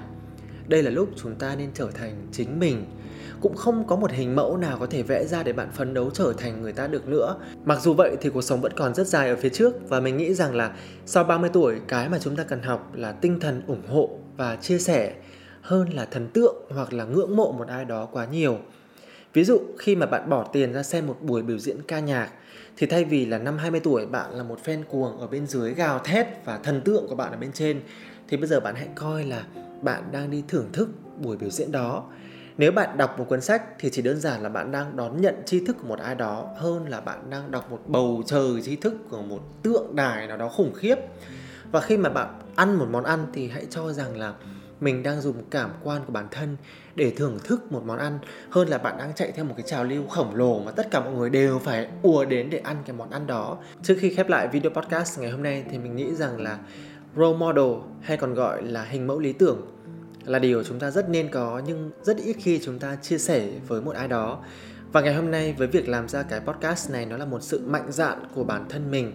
Đây 0.68 0.83
là 0.83 0.90
lúc 0.90 1.09
chúng 1.16 1.35
ta 1.35 1.55
nên 1.57 1.70
trở 1.74 1.90
thành 1.90 2.27
chính 2.33 2.59
mình 2.59 2.85
cũng 3.44 3.57
không 3.57 3.87
có 3.87 3.96
một 3.96 4.11
hình 4.11 4.37
mẫu 4.37 4.57
nào 4.57 4.76
có 4.80 4.87
thể 4.87 5.02
vẽ 5.02 5.24
ra 5.24 5.42
để 5.42 5.52
bạn 5.52 5.68
phấn 5.72 5.94
đấu 5.94 6.11
trở 6.14 6.33
thành 6.38 6.62
người 6.62 6.72
ta 6.72 6.87
được 6.87 7.09
nữa. 7.09 7.37
Mặc 7.64 7.80
dù 7.83 7.94
vậy 7.94 8.16
thì 8.20 8.30
cuộc 8.30 8.42
sống 8.42 8.61
vẫn 8.61 8.72
còn 8.76 8.94
rất 8.94 9.07
dài 9.07 9.28
ở 9.28 9.37
phía 9.37 9.48
trước 9.48 9.88
và 9.88 10.00
mình 10.00 10.16
nghĩ 10.16 10.35
rằng 10.35 10.54
là 10.54 10.72
sau 11.07 11.24
30 11.24 11.50
tuổi, 11.52 11.80
cái 11.88 12.09
mà 12.09 12.18
chúng 12.18 12.37
ta 12.37 12.44
cần 12.44 12.62
học 12.62 12.92
là 12.94 13.12
tinh 13.12 13.40
thần 13.40 13.62
ủng 13.66 13.83
hộ 13.88 14.11
và 14.37 14.57
chia 14.57 14.78
sẻ 14.78 15.14
hơn 15.61 15.88
là 15.92 16.04
thần 16.04 16.28
tượng 16.28 16.57
hoặc 16.68 16.92
là 16.92 17.04
ngưỡng 17.04 17.37
mộ 17.37 17.52
một 17.52 17.68
ai 17.68 17.85
đó 17.85 18.09
quá 18.12 18.26
nhiều. 18.26 18.59
Ví 19.33 19.44
dụ, 19.44 19.61
khi 19.78 19.96
mà 19.96 20.07
bạn 20.07 20.28
bỏ 20.28 20.48
tiền 20.52 20.72
ra 20.72 20.83
xem 20.83 21.07
một 21.07 21.16
buổi 21.20 21.42
biểu 21.42 21.59
diễn 21.59 21.76
ca 21.88 22.00
nhạc, 22.00 22.30
thì 22.76 22.87
thay 22.87 23.04
vì 23.04 23.26
là 23.26 23.38
năm 23.38 23.59
20 23.59 23.80
tuổi 23.80 24.07
bạn 24.07 24.30
là 24.35 24.42
một 24.42 24.59
fan 24.64 24.83
cuồng 24.88 25.20
ở 25.20 25.26
bên 25.26 25.46
dưới 25.46 25.74
gào 25.74 25.98
thét 25.98 26.26
và 26.44 26.59
thần 26.59 26.80
tượng 26.80 27.07
của 27.09 27.14
bạn 27.14 27.33
ở 27.33 27.38
bên 27.38 27.52
trên, 27.52 27.80
thì 28.28 28.37
bây 28.37 28.46
giờ 28.46 28.61
bạn 28.61 28.74
hãy 28.74 28.88
coi 28.94 29.24
là 29.24 29.44
bạn 29.83 30.02
đang 30.12 30.30
đi 30.30 30.42
thưởng 30.48 30.68
thức 30.72 30.88
buổi 31.22 31.37
biểu 31.37 31.50
diễn 31.50 31.72
đó 31.72 32.04
nếu 32.59 32.73
bạn 32.73 32.99
đọc 32.99 33.19
một 33.19 33.25
cuốn 33.29 33.40
sách 33.40 33.62
thì 33.79 33.90
chỉ 33.93 34.03
đơn 34.03 34.21
giản 34.21 34.43
là 34.43 34.49
bạn 34.49 34.73
đang 34.73 34.97
đón 34.97 35.21
nhận 35.21 35.35
tri 35.47 35.64
thức 35.67 35.77
của 35.81 35.88
một 35.88 35.99
ai 35.99 36.14
đó 36.14 36.49
hơn 36.57 36.88
là 36.88 37.01
bạn 37.01 37.31
đang 37.31 37.51
đọc 37.51 37.71
một 37.71 37.81
bầu 37.87 38.23
trời 38.27 38.62
tri 38.62 38.77
thức 38.77 38.95
của 39.11 39.23
một 39.23 39.40
tượng 39.62 39.97
đài 39.97 40.27
nào 40.27 40.37
đó 40.37 40.49
khủng 40.49 40.73
khiếp 40.75 40.97
và 41.73 41.81
khi 41.81 41.97
mà 41.97 42.11
bạn 42.11 42.40
ăn 42.57 42.75
một 42.75 42.87
món 42.90 43.05
ăn 43.05 43.27
thì 43.33 43.49
hãy 43.49 43.67
cho 43.71 43.93
rằng 43.93 44.19
là 44.19 44.35
mình 44.81 45.03
đang 45.03 45.21
dùng 45.21 45.43
cảm 45.51 45.71
quan 45.83 46.03
của 46.07 46.12
bản 46.12 46.29
thân 46.31 46.57
để 46.95 47.11
thưởng 47.11 47.38
thức 47.45 47.73
một 47.73 47.83
món 47.87 47.99
ăn 47.99 48.19
hơn 48.51 48.69
là 48.69 48.79
bạn 48.79 48.97
đang 48.99 49.14
chạy 49.14 49.33
theo 49.33 49.45
một 49.45 49.55
cái 49.57 49.67
trào 49.67 49.85
lưu 49.85 50.07
khổng 50.07 50.35
lồ 50.35 50.61
mà 50.61 50.71
tất 50.71 50.90
cả 50.90 51.01
mọi 51.01 51.12
người 51.12 51.31
đều 51.31 51.59
phải 51.59 51.88
ùa 52.03 52.25
đến 52.25 52.51
để 52.51 52.59
ăn 52.59 52.77
cái 52.87 52.97
món 52.97 53.11
ăn 53.11 53.27
đó. 53.27 53.59
Trước 53.83 53.95
khi 54.01 54.14
khép 54.14 54.29
lại 54.29 54.49
video 54.49 54.71
podcast 54.71 55.21
ngày 55.21 55.31
hôm 55.31 55.43
nay 55.43 55.64
thì 55.71 55.79
mình 55.79 55.97
nghĩ 55.97 56.14
rằng 56.14 56.40
là 56.40 56.59
role 57.17 57.38
model 57.38 57.73
hay 58.01 58.17
còn 58.17 58.35
gọi 58.35 58.62
là 58.62 58.85
hình 58.85 59.07
mẫu 59.07 59.19
lý 59.19 59.33
tưởng 59.33 59.74
là 60.27 60.39
điều 60.39 60.63
chúng 60.63 60.79
ta 60.79 60.91
rất 60.91 61.09
nên 61.11 61.29
có, 61.29 61.63
nhưng 61.67 61.91
rất 62.03 62.17
ít 62.17 62.37
khi 62.41 62.61
chúng 62.65 62.79
ta 62.79 62.97
chia 62.97 63.19
sẻ 63.19 63.49
với 63.69 63.81
một 63.81 63.95
ai 63.95 64.09
đó. 64.09 64.43
Và 64.93 65.01
ngày 65.01 65.15
hôm 65.15 65.31
nay, 65.31 65.55
với 65.59 65.69
việc 65.69 65.89
làm 65.89 66.09
ra 66.09 66.23
cái 66.23 66.41
podcast 66.41 66.91
này, 66.91 67.07
nó 67.07 67.17
là 67.17 67.25
một 67.25 67.43
sự 67.43 67.61
mạnh 67.67 67.93
dạn 67.93 68.19
của 68.35 68.45
bản 68.45 68.65
thân 68.69 68.91
mình. 68.91 69.13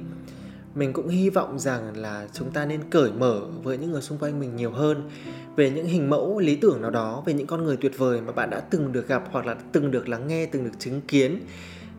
Mình 0.76 0.93
cũng 0.93 1.08
hy 1.08 1.30
vọng 1.30 1.60
rằng 1.60 1.98
là 1.98 2.28
chúng 2.34 2.52
ta 2.52 2.65
nên 2.65 2.89
cởi 2.89 3.12
mở 3.12 3.41
với 3.63 3.78
những 3.78 3.91
người 3.91 4.02
xung 4.02 4.17
quanh 4.17 4.39
mình 4.39 4.56
nhiều 4.56 4.72
hơn, 4.72 5.10
về 5.56 5.69
những 5.69 5.86
hình 5.86 6.10
mẫu 6.10 6.39
lý 6.39 6.56
tưởng 6.56 6.82
nào 6.82 6.91
đó, 6.91 7.24
về 7.26 7.34
những 7.34 7.48
con 7.48 7.63
người 7.63 7.78
tuyệt 7.78 7.98
vời 7.98 8.22
mà 8.22 8.32
bạn 8.32 8.50
đã 8.50 8.60
từng 8.60 8.91
được 8.91 9.08
gặp 9.08 9.24
hoặc 9.32 9.45
là 9.45 9.56
từng 9.72 9.91
được 9.91 10.10
lắng 10.10 10.28
nghe, 10.28 10.45
từng 10.45 10.63
được 10.63 10.80
chứng 10.80 11.02
kiến 11.02 11.39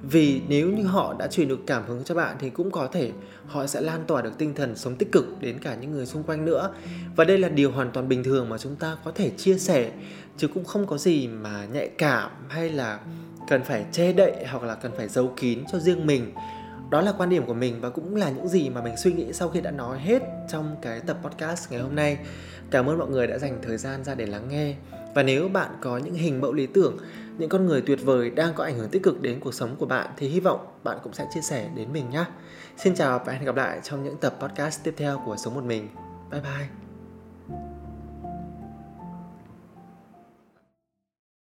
vì 0.03 0.43
nếu 0.49 0.71
như 0.71 0.83
họ 0.83 1.15
đã 1.19 1.27
truyền 1.27 1.49
được 1.49 1.61
cảm 1.67 1.83
hứng 1.87 2.05
cho 2.05 2.15
bạn 2.15 2.37
thì 2.39 2.51
cũng 2.51 2.71
có 2.71 2.89
thể 2.93 3.11
họ 3.47 3.67
sẽ 3.67 3.81
lan 3.81 4.05
tỏa 4.07 4.23
được 4.23 4.39
tinh 4.39 4.55
thần 4.55 4.77
sống 4.77 4.97
tích 4.97 5.13
cực 5.13 5.25
đến 5.41 5.59
cả 5.59 5.75
những 5.75 5.93
người 5.93 6.07
xung 6.07 6.23
quanh 6.23 6.45
nữa. 6.45 6.75
Và 7.17 7.25
đây 7.25 7.39
là 7.39 7.49
điều 7.49 7.73
hoàn 7.73 7.91
toàn 7.91 8.09
bình 8.09 8.25
thường 8.25 8.49
mà 8.49 8.59
chúng 8.59 8.77
ta 8.77 8.97
có 9.05 9.13
thể 9.15 9.31
chia 9.31 9.59
sẻ, 9.59 9.91
chứ 10.37 10.49
cũng 10.49 10.65
không 10.65 10.87
có 10.87 10.99
gì 10.99 11.29
mà 11.29 11.67
nhạy 11.73 11.89
cảm 11.89 12.31
hay 12.49 12.71
là 12.71 13.01
cần 13.49 13.65
phải 13.65 13.85
che 13.93 14.13
đậy 14.13 14.33
hoặc 14.51 14.63
là 14.63 14.75
cần 14.75 14.93
phải 14.97 15.09
giấu 15.09 15.33
kín 15.37 15.59
cho 15.73 15.79
riêng 15.79 16.07
mình. 16.07 16.33
Đó 16.91 17.01
là 17.01 17.13
quan 17.13 17.29
điểm 17.29 17.47
của 17.47 17.55
mình 17.55 17.81
và 17.81 17.91
cũng 17.91 18.17
là 18.17 18.31
những 18.31 18.49
gì 18.49 18.71
mà 18.71 18.83
mình 18.83 18.97
suy 18.97 19.13
nghĩ 19.13 19.33
sau 19.33 19.49
khi 19.49 19.61
đã 19.61 19.71
nói 19.71 19.99
hết 19.99 20.23
trong 20.53 20.77
cái 20.83 21.01
tập 21.01 21.19
podcast 21.23 21.73
ngày 21.73 21.81
hôm 21.81 21.95
nay. 21.95 22.19
Cảm 22.71 22.87
ơn 22.87 22.99
mọi 22.99 23.09
người 23.09 23.27
đã 23.27 23.39
dành 23.39 23.59
thời 23.63 23.77
gian 23.77 24.05
ra 24.05 24.15
để 24.15 24.27
lắng 24.27 24.49
nghe 24.49 24.75
và 25.15 25.23
nếu 25.23 25.49
bạn 25.49 25.71
có 25.81 25.99
những 25.99 26.15
hình 26.15 26.41
mẫu 26.41 26.53
lý 26.53 26.67
tưởng, 26.67 26.99
những 27.39 27.49
con 27.49 27.67
người 27.67 27.81
tuyệt 27.81 27.99
vời 28.05 28.31
đang 28.31 28.55
có 28.55 28.65
ảnh 28.65 28.79
hưởng 28.79 28.89
tích 28.89 29.03
cực 29.03 29.23
đến 29.23 29.41
cuộc 29.41 29.55
sống 29.55 29.77
của 29.79 29.87
bạn 29.87 30.11
thì 30.17 30.29
hy 30.29 30.41
vọng 30.41 30.67
bạn 30.85 30.99
cũng 31.03 31.13
sẽ 31.13 31.27
chia 31.35 31.41
sẻ 31.41 31.71
đến 31.77 31.93
mình 31.93 32.11
nhé. 32.11 32.25
Xin 32.77 32.95
chào 32.95 33.23
và 33.27 33.33
hẹn 33.33 33.45
gặp 33.45 33.57
lại 33.57 33.81
trong 33.83 34.05
những 34.05 34.17
tập 34.17 34.37
podcast 34.41 34.85
tiếp 34.85 34.95
theo 34.97 35.23
của 35.27 35.37
sống 35.37 35.55
một 35.55 35.65
mình. 35.65 35.89
Bye 36.31 36.41
bye. 36.41 36.90